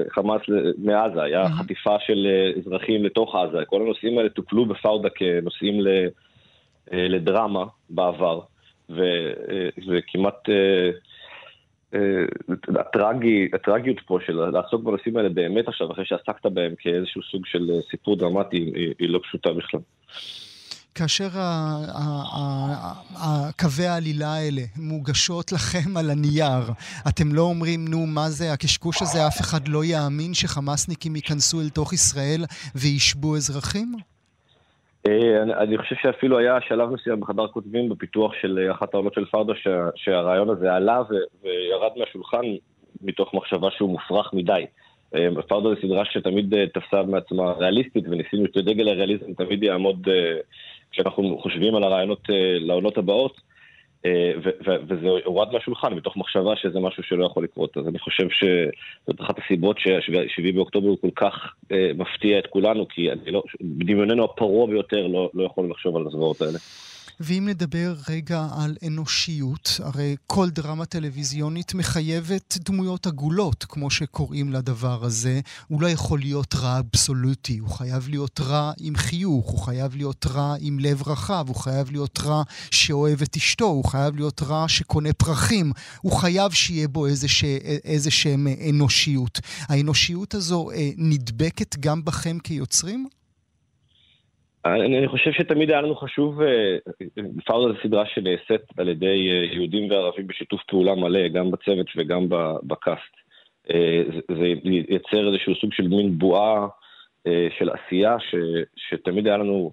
[0.09, 0.41] חמאס
[0.77, 1.49] מעזה, היה mm-hmm.
[1.49, 5.87] חטיפה של אזרחים לתוך עזה, כל הנושאים האלה טופלו בפאודה כנושאים ל...
[6.93, 8.39] אה, לדרמה בעבר,
[8.89, 10.49] וזה כמעט...
[10.49, 10.89] אה,
[11.93, 12.25] אה,
[12.79, 17.71] הטרגי, הטרגיות פה של לעסוק בנושאים האלה באמת עכשיו, אחרי שעסקת בהם כאיזשהו סוג של
[17.91, 19.79] סיפור דרמטי, היא, היא לא פשוטה בכלל.
[20.95, 21.29] כאשר
[23.59, 26.63] קווי העלילה האלה מוגשות לכם על הנייר,
[27.07, 31.69] אתם לא אומרים, נו, מה זה הקשקוש הזה, אף אחד לא יאמין שחמאסניקים ייכנסו אל
[31.69, 33.95] תוך ישראל וישבו אזרחים?
[35.07, 39.25] אה, אני חושב שאפילו היה שלב מסוים בחדר כותבים בפיתוח של אה, אחת העונות של
[39.25, 39.53] פרדו
[39.95, 41.01] שהרעיון הזה עלה
[41.43, 42.45] וירד מהשולחן
[43.01, 44.65] מתוך מחשבה שהוא מופרך מדי.
[45.15, 50.07] אה, פרדו זו סדרה שתמיד תפסה מעצמה ריאליסטית וניסינו שדגל הריאליזם תמיד יעמוד
[50.91, 52.21] כשאנחנו חושבים על הרעיונות
[52.59, 53.52] לעונות הבאות.
[54.05, 54.31] אה,
[54.87, 57.77] וזה הורד מהשולחן מתוך מחשבה שזה משהו שלא יכול לקרות.
[57.77, 62.87] אז אני חושב שזאת אחת הסיבות ש-7 באוקטובר הוא כל כך אה, מפתיע את כולנו,
[62.87, 66.59] כי לא, בדמיוננו הפרוע ביותר לא, לא יכולנו לחשוב על הזוועות האלה.
[67.19, 75.05] ואם נדבר רגע על אנושיות, הרי כל דרמה טלוויזיונית מחייבת דמויות עגולות, כמו שקוראים לדבר
[75.05, 75.39] הזה.
[75.67, 80.25] הוא לא יכול להיות רע אבסולוטי, הוא חייב להיות רע עם חיוך, הוא חייב להיות
[80.25, 84.67] רע עם לב רחב, הוא חייב להיות רע שאוהב את אשתו, הוא חייב להיות רע
[84.67, 85.71] שקונה פרחים,
[86.01, 87.07] הוא חייב שיהיה בו
[87.85, 89.39] איזה שהם אנושיות.
[89.61, 93.07] האנושיות הזו אה, נדבקת גם בכם כיוצרים?
[94.65, 96.77] אני, אני חושב שתמיד היה לנו חשוב, אה,
[97.45, 102.25] פאודה זו סדרה שנעשית על ידי אה, יהודים וערבים בשיתוף פעולה מלא, גם בצוות וגם
[102.63, 103.13] בקאסט.
[103.71, 104.53] אה, זה,
[104.89, 106.67] ייצר איזשהו סוג של מין בועה
[107.59, 108.35] של עשייה, ש,
[108.75, 109.71] שתמיד היה לנו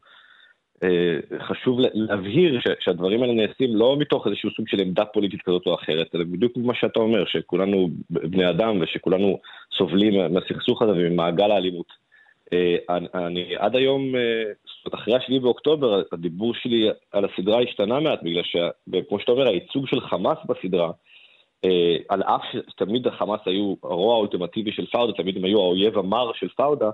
[1.38, 5.74] חשוב להבהיר ש, שהדברים האלה נעשים לא מתוך איזשהו סוג של עמדה פוליטית כזאת או
[5.74, 9.38] אחרת, אלא בדיוק כמו שאתה אומר, שכולנו בני אדם ושכולנו
[9.78, 12.09] סובלים מהסכסוך הזה וממעגל האלימות.
[12.52, 12.76] אה,
[13.14, 18.22] אני עד היום, אה, זאת אומרת, אחרי ה-7 באוקטובר, הדיבור שלי על הסדרה השתנה מעט,
[18.22, 20.90] בגלל שכמו שאתה אומר, הייצוג של חמאס בסדרה,
[21.64, 26.32] אה, על אף שתמיד החמאס היו הרוע האולטימטיבי של פאודה, תמיד הם היו האויב המר
[26.34, 26.90] של פאודה,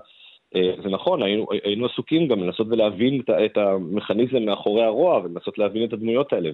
[0.53, 5.93] זה נכון, היינו, היינו עסוקים גם לנסות ולהבין את המכניזם מאחורי הרוע ולנסות להבין את
[5.93, 6.49] הדמויות האלה.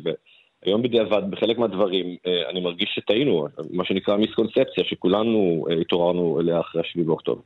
[0.66, 6.60] היום בדיעבד, בחלק מהדברים, אה, אני מרגיש שטעינו, מה שנקרא מיסקונספציה, שכולנו אה, התעוררנו אליה
[6.60, 7.42] אחרי 7 באוקטובר.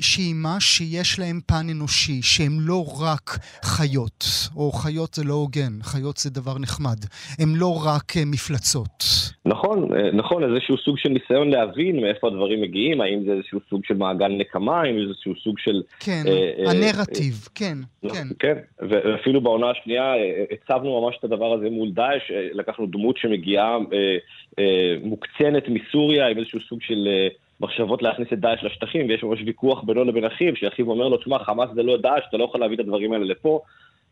[0.00, 3.30] שהיא מה שיש להם פן אנושי, שהם לא רק
[3.64, 4.24] חיות,
[4.56, 6.98] או חיות זה לא הוגן, חיות זה דבר נחמד,
[7.38, 9.04] הם לא רק אה, מפלצות.
[9.46, 13.94] נכון, נכון, איזשהו סוג של ניסיון להבין מאיפה הדברים מגיעים, האם זה איזשהו סוג של
[13.94, 15.82] מעגל נקמה, האם זה איזשהו סוג של...
[16.00, 17.78] כן, אה, הנרטיב, אה, כן,
[18.12, 18.28] כן.
[18.38, 20.12] כן, ואפילו בעונה השנייה
[20.50, 24.16] הצבנו ממש את הדבר הזה מול דאעש, לקחנו דמות שמגיעה אה,
[24.58, 27.28] אה, מוקצנת מסוריה עם איזשהו סוג של אה,
[27.60, 31.38] מחשבות להכניס את דאעש לשטחים, ויש ממש ויכוח בינו לבין אחיו, שאחיו אומר לו, תשמע,
[31.38, 33.60] חמאס זה לא דאעש, אתה לא יכול להביא את הדברים האלה לפה.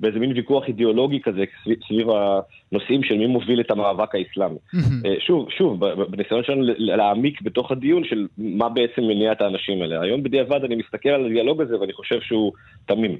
[0.01, 4.57] באיזה מין ויכוח אידיאולוגי כזה סביב, סביב הנושאים של מי מוביל את המאבק האסלאמי.
[4.75, 5.27] Mm-hmm.
[5.27, 10.01] שוב, שוב, בניסיון שלנו להעמיק בתוך הדיון של מה בעצם מניע את האנשים האלה.
[10.03, 12.53] היום בדיעבד אני מסתכל על הדיאלוג הזה ואני חושב שהוא
[12.87, 13.17] תמים.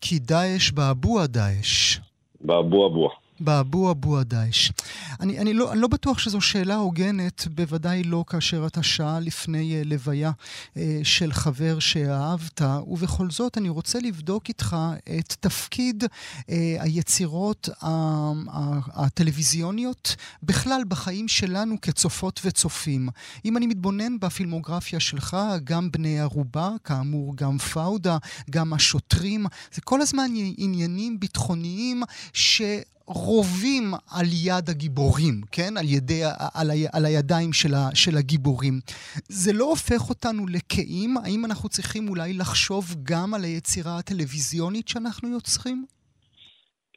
[0.00, 1.98] כי דאעש באבו הדאעש.
[2.40, 3.10] באבו אבו.
[3.40, 4.70] באבו אבו הדאעש.
[5.20, 9.82] אני, אני, לא, אני לא בטוח שזו שאלה הוגנת, בוודאי לא כאשר אתה שעה לפני
[9.82, 14.76] uh, לוויה uh, של חבר שאהבת, ובכל זאת אני רוצה לבדוק איתך
[15.18, 16.46] את תפקיד uh,
[16.78, 17.88] היצירות uh, uh,
[18.94, 23.08] הטלוויזיוניות בכלל בחיים שלנו כצופות וצופים.
[23.44, 28.18] אם אני מתבונן בפילמוגרפיה שלך, גם בני ערובה, כאמור גם פאודה,
[28.50, 32.02] גם השוטרים, זה כל הזמן עניינים ביטחוניים
[32.32, 32.62] ש...
[33.06, 33.84] רובים
[34.18, 35.76] על יד הגיבורים, כן?
[35.76, 36.22] על, ידי,
[36.54, 38.74] על, ה, על הידיים של, ה, של הגיבורים.
[39.28, 41.14] זה לא הופך אותנו לקיים?
[41.24, 45.84] האם אנחנו צריכים אולי לחשוב גם על היצירה הטלוויזיונית שאנחנו יוצרים?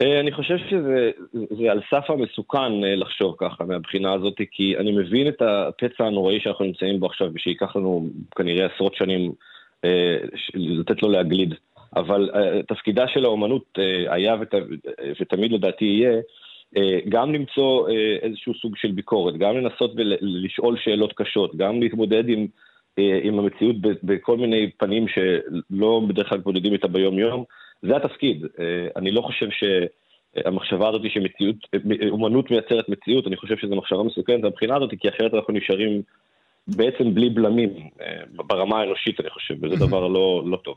[0.01, 5.27] אה, אני חושב שזה על סף המסוכן אה, לחשוב ככה מהבחינה הזאת, כי אני מבין
[5.27, 9.31] את הפצע הנוראי שאנחנו נמצאים בו עכשיו, ושייקח לנו כנראה עשרות שנים
[9.85, 10.17] אה,
[10.53, 11.53] לתת לו להגליד.
[11.95, 12.29] אבל
[12.67, 14.53] תפקידה של האומנות היה ות,
[15.21, 16.21] ותמיד לדעתי יהיה
[17.09, 17.89] גם למצוא
[18.21, 22.47] איזשהו סוג של ביקורת, גם לנסות ולשאול שאלות קשות, גם להתמודד עם,
[22.97, 27.43] עם המציאות בכל מיני פנים שלא בדרך כלל מתמודדים איתה ביום-יום.
[27.81, 28.45] זה התפקיד.
[28.59, 31.55] אה, אני לא חושב שהמחשבה הזאת שמציאות,
[32.09, 36.01] אומנות מייצרת מציאות, אני חושב שזו מחשבה מסוכנת מהבחינה הזאת, כי אחרת אנחנו נשארים
[36.67, 37.69] בעצם בלי בלמים,
[38.01, 38.07] אה,
[38.47, 40.75] ברמה האנושית אני חושב, וזה דבר לא, לא טוב.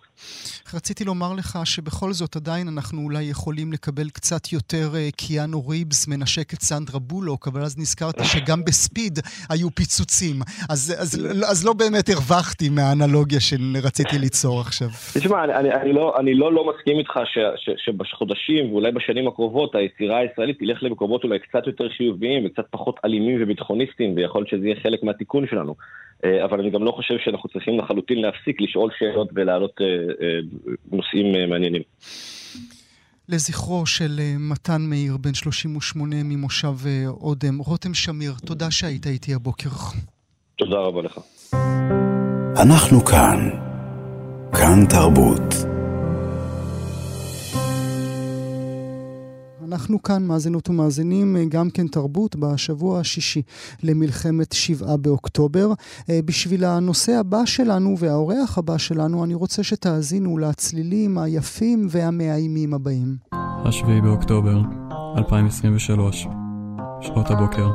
[0.74, 6.08] רציתי לומר לך שבכל זאת עדיין אנחנו אולי יכולים לקבל קצת יותר אה, קיאנו ריבס
[6.08, 9.18] מנשק את סנדרה בולוק, אבל אז נזכרת שגם בספיד
[9.50, 10.36] היו פיצוצים,
[10.70, 14.88] אז, אז, אז לא באמת הרווחתי מהאנלוגיה שרציתי ליצור עכשיו.
[15.14, 19.28] תשמע, אני, אני, אני, לא, אני לא, לא מסכים איתך ש, ש, שבחודשים ואולי בשנים
[19.28, 24.50] הקרובות היצירה הישראלית תלך למקומות אולי קצת יותר חיוביים וקצת פחות אלימים וביטחוניסטיים, ויכול להיות
[24.50, 25.77] שזה יהיה חלק מהתיקון שלנו.
[26.24, 30.38] אה, אבל אני גם לא חושב שאנחנו צריכים לחלוטין להפסיק לשאול שאלות ולהעלות אה, אה,
[30.92, 31.82] נושאים מעניינים.
[33.28, 36.74] לזכרו של מתן מאיר, בן 38 ממושב
[37.06, 37.58] אודם.
[37.58, 39.70] רותם שמיר, תודה שהיית איתי הבוקר.
[40.56, 41.18] תודה רבה לך.
[42.62, 43.50] אנחנו כאן.
[44.52, 45.77] כאן תרבות.
[49.68, 53.42] אנחנו כאן, מאזינות ומאזינים, אה, גם כן תרבות, בשבוע השישי
[53.82, 55.72] למלחמת שבעה באוקטובר.
[56.10, 63.16] אה, בשביל הנושא הבא שלנו והאורח הבא שלנו, אני רוצה שתאזינו לצלילים היפים והמאיימים הבאים.
[63.64, 64.60] השביעי באוקטובר,
[65.16, 66.26] 2023,
[67.00, 67.68] שעות הבוקר.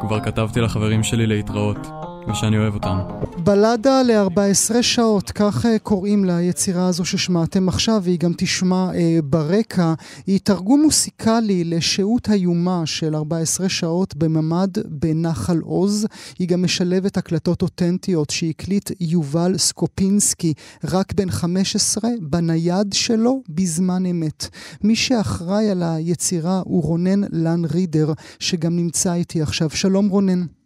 [0.00, 1.99] כבר כתבתי לחברים שלי להתראות.
[2.28, 2.98] ושאני אוהב אותם.
[3.44, 9.94] בלדה ל-14 שעות, כך אה, קוראים ליצירה הזו ששמעתם עכשיו, והיא גם תשמע אה, ברקע.
[10.26, 16.06] היא תרגום מוסיקלי לשהות איומה של 14 שעות בממ"ד בנחל עוז.
[16.38, 20.54] היא גם משלבת הקלטות אותנטיות שהקליט יובל סקופינסקי,
[20.84, 24.48] רק בן 15, בנייד שלו בזמן אמת.
[24.82, 29.70] מי שאחראי על היצירה הוא רונן לן רידר, שגם נמצא איתי עכשיו.
[29.70, 30.59] שלום רונן.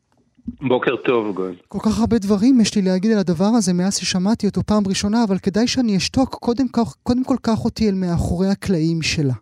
[0.48, 1.54] בוקר טוב, גואל.
[1.68, 5.18] כל כך הרבה דברים יש לי להגיד על הדבר הזה מאז ששמעתי אותו פעם ראשונה,
[5.28, 6.34] אבל כדאי שאני אשתוק.
[6.34, 6.66] קודם,
[7.02, 9.34] קודם כל קח אותי אל מאחורי הקלעים שלה.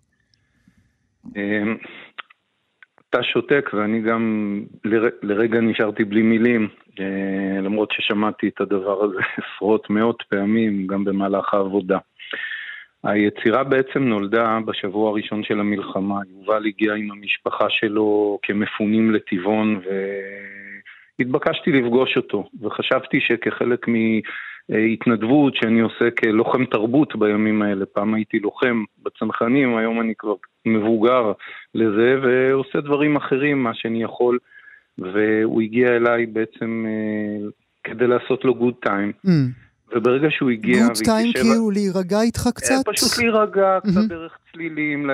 [1.36, 1.76] אמ,
[3.10, 4.24] אתה שותק ואני גם
[5.22, 6.68] לרגע נשארתי בלי מילים,
[7.00, 9.18] אה, למרות ששמעתי את הדבר הזה
[9.56, 11.98] עשרות מאות פעמים, גם במהלך העבודה.
[13.04, 16.20] היצירה בעצם נולדה בשבוע הראשון של המלחמה.
[16.30, 19.90] יובל הגיע עם המשפחה שלו כמפונים לטבעון, ו...
[21.20, 28.84] התבקשתי לפגוש אותו, וחשבתי שכחלק מהתנדבות שאני עושה כלוחם תרבות בימים האלה, פעם הייתי לוחם
[29.02, 30.34] בצנחנים, היום אני כבר
[30.66, 31.32] מבוגר
[31.74, 34.38] לזה, ועושה דברים אחרים, מה שאני יכול,
[34.98, 37.50] והוא הגיע אליי בעצם uh,
[37.84, 39.12] כדי לעשות לו good time.
[39.26, 39.30] Mm.
[39.92, 40.86] וברגע שהוא הגיע...
[40.86, 42.74] good time כאילו להירגע איתך אה, קצת?
[42.86, 44.08] פשוט להירגע קצת mm-hmm.
[44.08, 45.10] דרך צלילים,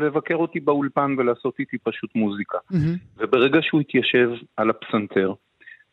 [0.00, 2.58] לבקר אותי באולפן ולעשות איתי פשוט מוזיקה.
[2.72, 2.76] Mm-hmm.
[3.18, 5.32] וברגע שהוא התיישב על הפסנתר,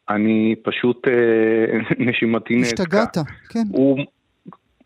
[0.09, 2.83] אני פשוט, אה, נשימתי נעתקה.
[2.83, 3.17] השתגעת,
[3.49, 3.63] כן.
[3.71, 3.99] הוא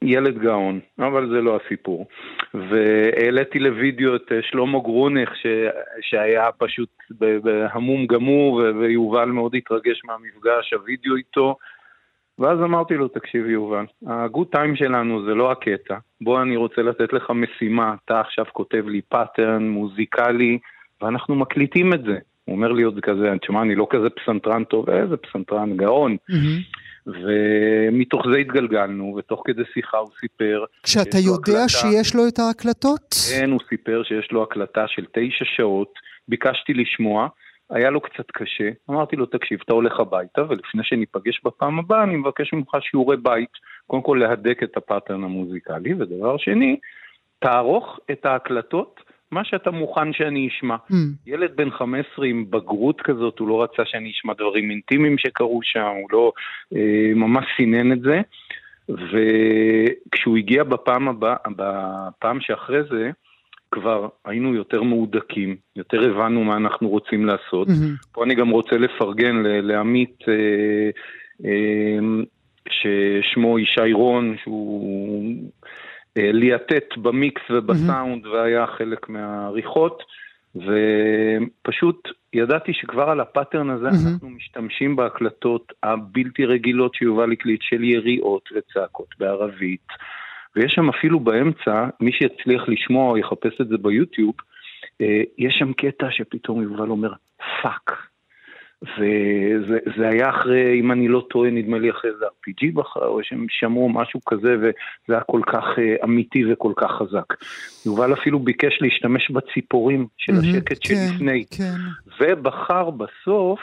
[0.02, 2.08] ילד גאון, אבל זה לא הסיפור.
[2.54, 5.46] והעליתי לוידאו את אה, שלמה גרונך, ש...
[6.02, 6.90] שהיה פשוט
[7.44, 11.56] בהלם גמור, ויובל מאוד התרגש מהמפגש, הוידאו איתו.
[12.40, 15.96] ואז אמרתי לו, תקשיב יובל, ה good time שלנו זה לא הקטע.
[16.22, 20.60] בוא, אני רוצה לתת לך משימה, אתה עכשיו כותב לי pattern מוזיקלי,
[21.02, 22.18] ואנחנו מקליטים את זה.
[22.46, 26.18] הוא אומר לי עוד כזה, תשמע, אני לא כזה פסנתרן טוב, איזה פסנתרן גאון.
[27.06, 30.64] ומתוך זה התגלגלנו, ותוך כדי שיחה הוא סיפר...
[30.84, 33.16] כשאתה יודע הקלטה, שיש לו את ההקלטות?
[33.32, 35.94] כן, הוא סיפר שיש לו הקלטה של תשע שעות,
[36.28, 37.28] ביקשתי לשמוע,
[37.70, 42.16] היה לו קצת קשה, אמרתי לו, תקשיב, אתה הולך הביתה, ולפני שניפגש בפעם הבאה, אני
[42.16, 43.50] מבקש ממך שיעורי בית,
[43.88, 46.80] קודם כל להדק את הפאטרן המוזיקלי, ודבר שני,
[47.40, 49.00] תערוך את ההקלטות
[49.32, 50.76] מה שאתה מוכן שאני אשמע.
[50.92, 50.96] Mm.
[51.28, 55.94] ילד בן 15 עם בגרות כזאת, הוא לא רצה שאני אשמע דברים אינטימיים שקרו שם,
[56.02, 56.32] הוא לא
[56.76, 58.22] אה, ממש סינן את זה.
[58.90, 63.12] וכשהוא הגיע בפעם הבאה, בפעם שאחרי זה,
[63.72, 67.68] כבר היינו יותר מהודקים, יותר הבנו מה אנחנו רוצים לעשות.
[67.68, 68.12] Mm-hmm.
[68.12, 70.90] פה אני גם רוצה לפרגן לעמית, אה,
[71.46, 72.00] אה,
[72.70, 75.34] ששמו ישי רון, שהוא
[76.18, 78.30] אה, ליאטט במיקס ובסאונד mm-hmm.
[78.30, 80.04] והיה חלק מהעריכות,
[80.56, 84.12] ופשוט ידעתי שכבר על ה pattern הזה mm-hmm.
[84.14, 89.88] אנחנו משתמשים בהקלטות הבלתי רגילות שיובל הקליט של יריות וצעקות בערבית.
[90.56, 94.34] ויש שם אפילו באמצע, מי שיצליח לשמוע או יחפש את זה ביוטיוב,
[95.02, 97.14] אה, יש שם קטע שפתאום יובל אומר,
[97.62, 98.10] fuck.
[98.82, 103.46] וזה היה אחרי, אם אני לא טועה, נדמה לי אחרי איזה RPG בחר, או שהם
[103.50, 104.74] שמעו משהו כזה, וזה
[105.10, 107.34] היה כל כך uh, אמיתי וכל כך חזק.
[107.86, 111.78] יובל אפילו ביקש להשתמש בציפורים של השקט כן, שלפני, כן.
[112.20, 113.60] ובחר בסוף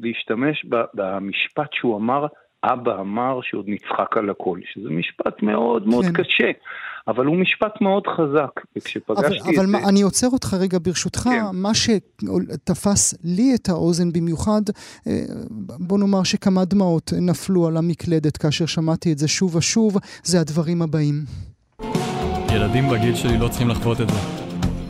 [0.00, 2.26] להשתמש במשפט שהוא אמר,
[2.64, 6.12] אבא אמר שעוד נצחק על הכל, שזה משפט מאוד מאוד כן.
[6.12, 6.50] קשה,
[7.08, 8.50] אבל הוא משפט מאוד חזק.
[8.76, 9.58] וכשפגשתי אבל, את...
[9.58, 11.42] אבל מה, אני עוצר אותך רגע ברשותך, כן.
[11.52, 14.62] מה שתפס לי את האוזן במיוחד,
[15.06, 15.12] אה,
[15.78, 20.82] בוא נאמר שכמה דמעות נפלו על המקלדת כאשר שמעתי את זה שוב ושוב, זה הדברים
[20.82, 21.14] הבאים.
[22.54, 24.18] ילדים בגיל שלי לא צריכים לחוות את זה.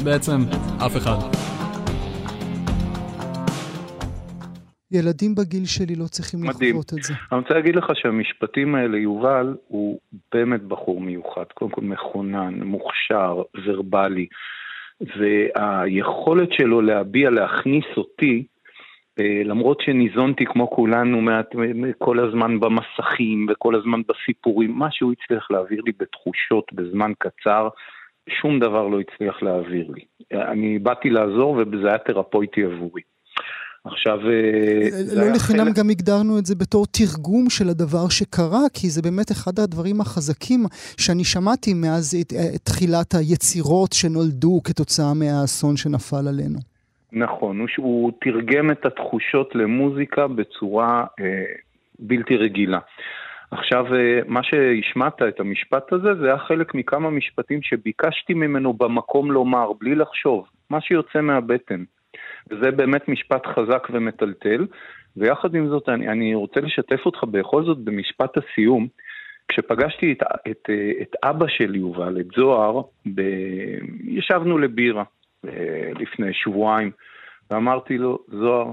[0.04, 0.44] בעצם,
[0.86, 1.47] אף אחד.
[4.92, 6.70] ילדים בגיל שלי לא צריכים מדהים.
[6.70, 7.14] לחוות את זה.
[7.32, 9.98] אני רוצה להגיד לך שהמשפטים האלה, יובל הוא
[10.32, 11.44] באמת בחור מיוחד.
[11.54, 14.26] קודם כל מכונן, מוכשר, ורבלי,
[15.00, 18.44] והיכולת שלו להביע, להכניס אותי,
[19.20, 21.54] אה, למרות שניזונתי כמו כולנו מעט,
[21.98, 27.68] כל הזמן במסכים וכל הזמן בסיפורים, מה שהוא הצליח להעביר לי בתחושות בזמן קצר,
[28.28, 30.04] שום דבר לא הצליח להעביר לי.
[30.32, 33.02] אני באתי לעזור וזה היה תרפויטי עבורי.
[33.84, 34.18] עכשיו...
[34.30, 35.76] אה, לא לחינם חלק...
[35.76, 40.60] גם הגדרנו את זה בתור תרגום של הדבר שקרה, כי זה באמת אחד הדברים החזקים
[41.00, 42.32] שאני שמעתי מאז את
[42.64, 46.58] תחילת היצירות שנולדו כתוצאה מהאסון שנפל עלינו.
[47.12, 51.44] נכון, הוא, הוא תרגם את התחושות למוזיקה בצורה אה,
[51.98, 52.78] בלתי רגילה.
[53.50, 59.32] עכשיו, אה, מה שהשמעת את המשפט הזה, זה היה חלק מכמה משפטים שביקשתי ממנו במקום
[59.32, 61.84] לומר, בלי לחשוב, מה שיוצא מהבטן.
[62.50, 64.66] וזה באמת משפט חזק ומטלטל.
[65.16, 68.88] ויחד עם זאת, אני, אני רוצה לשתף אותך בכל זאת במשפט הסיום.
[69.48, 70.70] כשפגשתי את, את,
[71.02, 72.80] את אבא של יובל, את זוהר,
[73.14, 73.20] ב...
[74.04, 75.04] ישבנו לבירה
[75.44, 76.90] אה, לפני שבועיים,
[77.50, 78.72] ואמרתי לו, זוהר,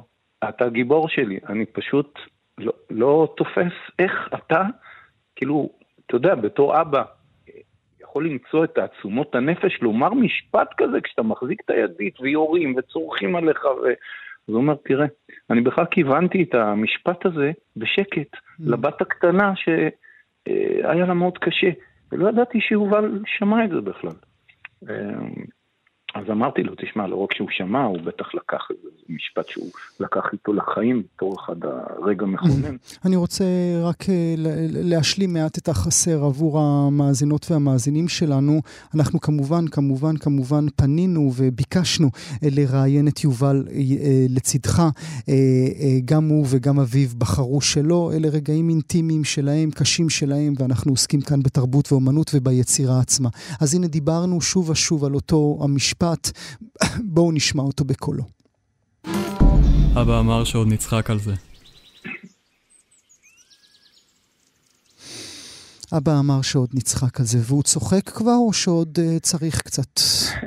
[0.49, 2.19] אתה גיבור שלי, אני פשוט
[2.57, 4.63] לא, לא תופס איך אתה,
[5.36, 5.69] כאילו,
[6.05, 7.03] אתה יודע, בתור אבא,
[8.16, 13.66] יכול למצוא את תעצומות הנפש לומר משפט כזה כשאתה מחזיק את הידית ויורים וצורכים עליך
[13.66, 13.88] ו...
[14.47, 15.05] אז הוא אומר, תראה,
[15.49, 18.38] אני בכלל כיוונתי את המשפט הזה בשקט mm.
[18.59, 21.70] לבת הקטנה שהיה לה מאוד קשה,
[22.11, 24.16] ולא ידעתי שיובל שמע את זה בכלל.
[26.16, 30.22] אז אמרתי לו, תשמע, לא רק שהוא שמע, הוא בטח לקח איזה משפט שהוא לקח
[30.34, 32.76] איתו לחיים בתור אחד הרגע מכונן.
[33.05, 33.45] אני רוצה
[33.84, 34.36] רק אה,
[34.70, 38.61] להשלים מעט את החסר עבור המאזינות והמאזינים שלנו.
[38.95, 42.09] אנחנו כמובן, כמובן, כמובן פנינו וביקשנו
[42.43, 44.84] אה, לראיין את יובל אה, לצדך.
[46.05, 48.11] גם הוא וגם אביו בחרו שלא.
[48.16, 53.30] אלה רגעים אינטימיים שלהם, קשים שלהם, ואנחנו עוסקים כאן בתרבות ואומנות וביצירה עצמה.
[53.61, 56.05] אז הנה דיברנו שוב ושוב על אותו המשפט.
[56.06, 56.28] משפט,
[57.14, 58.24] בואו נשמע אותו בקולו.
[60.01, 61.32] אבא אמר שעוד נצחק על זה.
[65.97, 69.91] אבא אמר שעוד נצחק על זה, והוא צוחק כבר או שעוד uh, צריך קצת?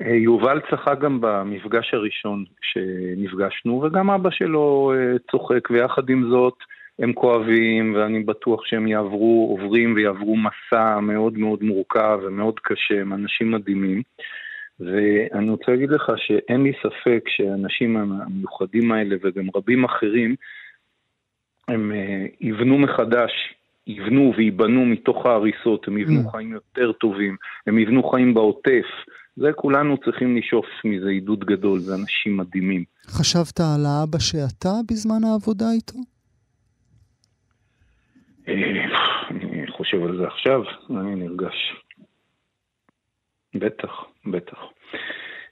[0.06, 6.54] אה, יובל צחק גם במפגש הראשון שנפגשנו, וגם אבא שלו uh, צוחק, ויחד עם זאת
[6.98, 13.12] הם כואבים, ואני בטוח שהם יעברו, עוברים ויעברו מסע מאוד מאוד מורכב ומאוד קשה, הם
[13.12, 14.02] אנשים מדהימים.
[14.80, 20.34] ואני רוצה להגיד לך שאין לי ספק שהאנשים המיוחדים האלה וגם רבים אחרים,
[21.68, 23.30] הם אה, יבנו מחדש,
[23.86, 26.30] יבנו וייבנו מתוך ההריסות, הם יבנו mm.
[26.30, 28.86] חיים יותר טובים, הם יבנו חיים בעוטף.
[29.36, 32.84] זה כולנו צריכים לשאוף מזה עידוד גדול, זה אנשים מדהימים.
[33.06, 35.98] חשבת על האבא שאתה בזמן העבודה איתו?
[38.48, 38.54] אה,
[39.30, 41.74] אני חושב על זה עכשיו, אני נרגש.
[43.54, 44.58] בטח, בטח.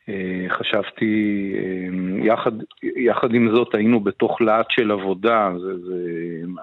[0.08, 6.00] אה, חשבתי, אה, יחד, יחד עם זאת היינו בתוך להט של עבודה, זה, זה,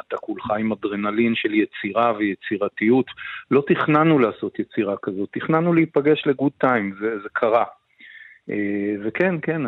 [0.07, 3.05] אתה כולך עם אדרנלין של יצירה ויצירתיות.
[3.51, 7.65] לא תכננו לעשות יצירה כזאת, תכננו להיפגש לגוד טיים, זה, זה קרה.
[8.49, 9.61] אה, וכן, כן,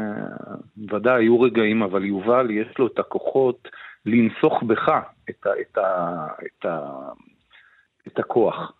[0.91, 3.67] ודאי היו רגעים, אבל יובל יש לו את הכוחות
[4.05, 4.89] לנסוך בך
[5.29, 6.79] את, ה, את, ה, את, ה,
[8.07, 8.73] את הכוח.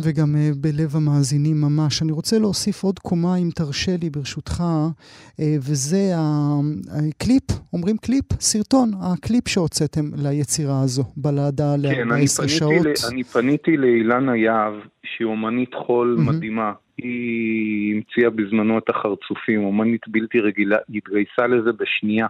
[0.00, 2.02] וגם uh, בלב המאזינים ממש.
[2.02, 8.24] אני רוצה להוסיף עוד קומה, אם תרשה לי, ברשותך, uh, וזה הקליפ, אומרים קליפ?
[8.40, 12.72] סרטון, הקליפ שהוצאתם ליצירה הזו, בלעדה כן, ל-14 שעות.
[12.72, 14.74] כן, אני פניתי לאילנה יהב,
[15.04, 16.32] שהיא אומנית חול mm-hmm.
[16.32, 16.72] מדהימה.
[16.98, 22.26] היא המציאה בזמנו את החרצופים, אומנית בלתי רגילה, היא התגייסה לזה בשנייה.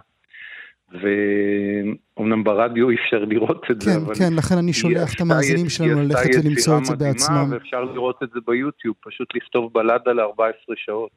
[0.91, 4.15] ואומנם ברדיו אי אפשר לראות את כן, זה, אבל...
[4.15, 7.47] כן, לכן אני שולח את המאזינים שלנו ללכת ולמצוא את זה בעצמם.
[7.51, 11.11] ואפשר לראות את זה ביוטיוב, פשוט לכתוב בלדה ל-14 שעות.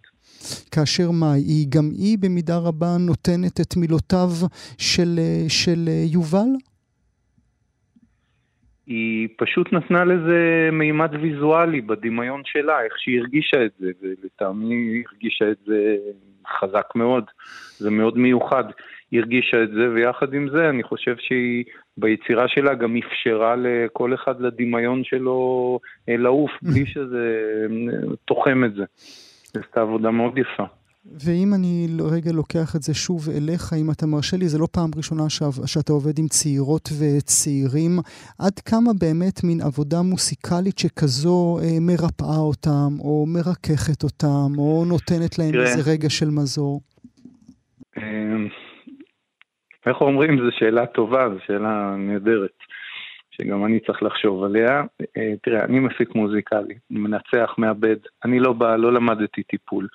[0.70, 4.28] כאשר מה, היא גם היא במידה רבה נותנת את מילותיו
[4.78, 5.18] של,
[5.48, 6.48] של יובל?
[8.86, 15.04] היא פשוט נתנה לזה מימד ויזואלי בדמיון שלה, איך שהיא הרגישה את זה, ולטעמי היא
[15.12, 15.96] הרגישה את זה
[16.60, 17.24] חזק מאוד,
[17.78, 18.64] זה מאוד מיוחד.
[19.12, 21.64] הרגישה את זה, ויחד עם זה אני חושב שהיא
[21.96, 27.34] ביצירה שלה גם אפשרה לכל אחד לדמיון שלו אה, לעוף, בלי שזה
[27.70, 28.84] אה, תוחם את זה.
[29.54, 30.64] עשתה עבודה מאוד יפה.
[31.04, 34.90] ואם אני רגע לוקח את זה שוב אליך, אם אתה מרשה לי, זה לא פעם
[34.96, 35.30] ראשונה
[35.66, 37.98] שאתה עובד עם צעירות וצעירים.
[38.38, 45.38] עד כמה באמת מין עבודה מוסיקלית שכזו אה, מרפאה אותם, או מרככת אותם, או נותנת
[45.38, 46.80] להם תראה, איזה רגע של מזור?
[49.86, 52.58] איך אומרים, זו שאלה טובה, זו שאלה נהדרת,
[53.30, 54.82] שגם אני צריך לחשוב עליה.
[55.16, 59.88] אה, תראה, אני מפיק מוזיקלי, מנצח, מעבד, אני לא בא, לא למדתי טיפול.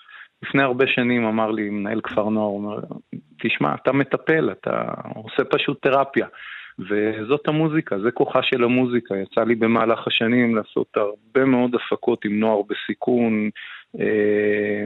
[0.43, 2.79] לפני הרבה שנים אמר לי מנהל כפר נוער, אומר,
[3.41, 4.83] תשמע, אתה מטפל, אתה
[5.15, 6.27] עושה פשוט תרפיה.
[6.79, 9.15] וזאת המוזיקה, זה כוחה של המוזיקה.
[9.17, 13.49] יצא לי במהלך השנים לעשות הרבה מאוד הפקות עם נוער בסיכון,
[13.99, 14.85] אה,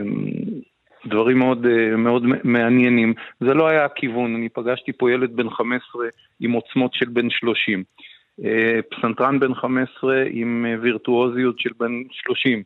[1.06, 3.14] דברים מאוד, אה, מאוד מעניינים.
[3.40, 6.06] זה לא היה הכיוון, אני פגשתי פה ילד בן 15
[6.40, 7.84] עם עוצמות של בן 30.
[8.44, 12.62] אה, פסנתרן בן 15 עם וירטואוזיות של בן 30.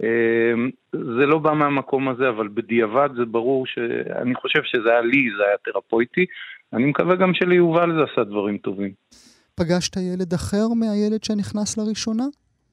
[0.00, 5.28] אמ, זה לא בא מהמקום הזה, אבל בדיעבד זה ברור שאני חושב שזה היה לי,
[5.38, 6.26] זה היה תרפויטי.
[6.72, 8.90] אני מקווה גם שליובל זה עשה דברים טובים.
[9.54, 12.24] פגשת ילד אחר מהילד שנכנס לראשונה?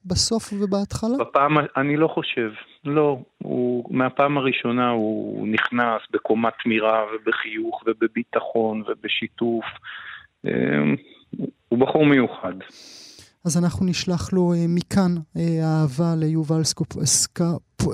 [0.04, 1.16] בסוף ובהתחלה?
[1.18, 2.50] בפעם, אני לא חושב.
[2.84, 3.18] לא.
[3.38, 9.64] הוא, מהפעם הראשונה הוא נכנס בקומת תמירה ובחיוך ובביטחון ובשיתוף.
[10.44, 10.96] אמ,
[11.68, 12.54] הוא בחור מיוחד.
[13.44, 16.62] אז אנחנו נשלח לו אה, מכאן אה, אהבה ליובל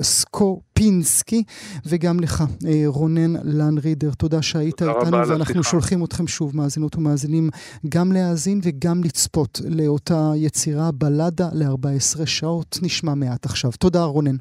[0.01, 1.43] סקופינסקי,
[1.85, 4.11] וגם לך, אה, רונן לנרידר.
[4.11, 7.49] תודה שהיית איתנו, ואנחנו שולחים אתכם שוב, מאזינות ומאזינים,
[7.89, 12.79] גם להאזין וגם לצפות לאותה יצירה בלדה ל-14 שעות.
[12.81, 13.71] נשמע מעט עכשיו.
[13.71, 14.35] תודה, רונן.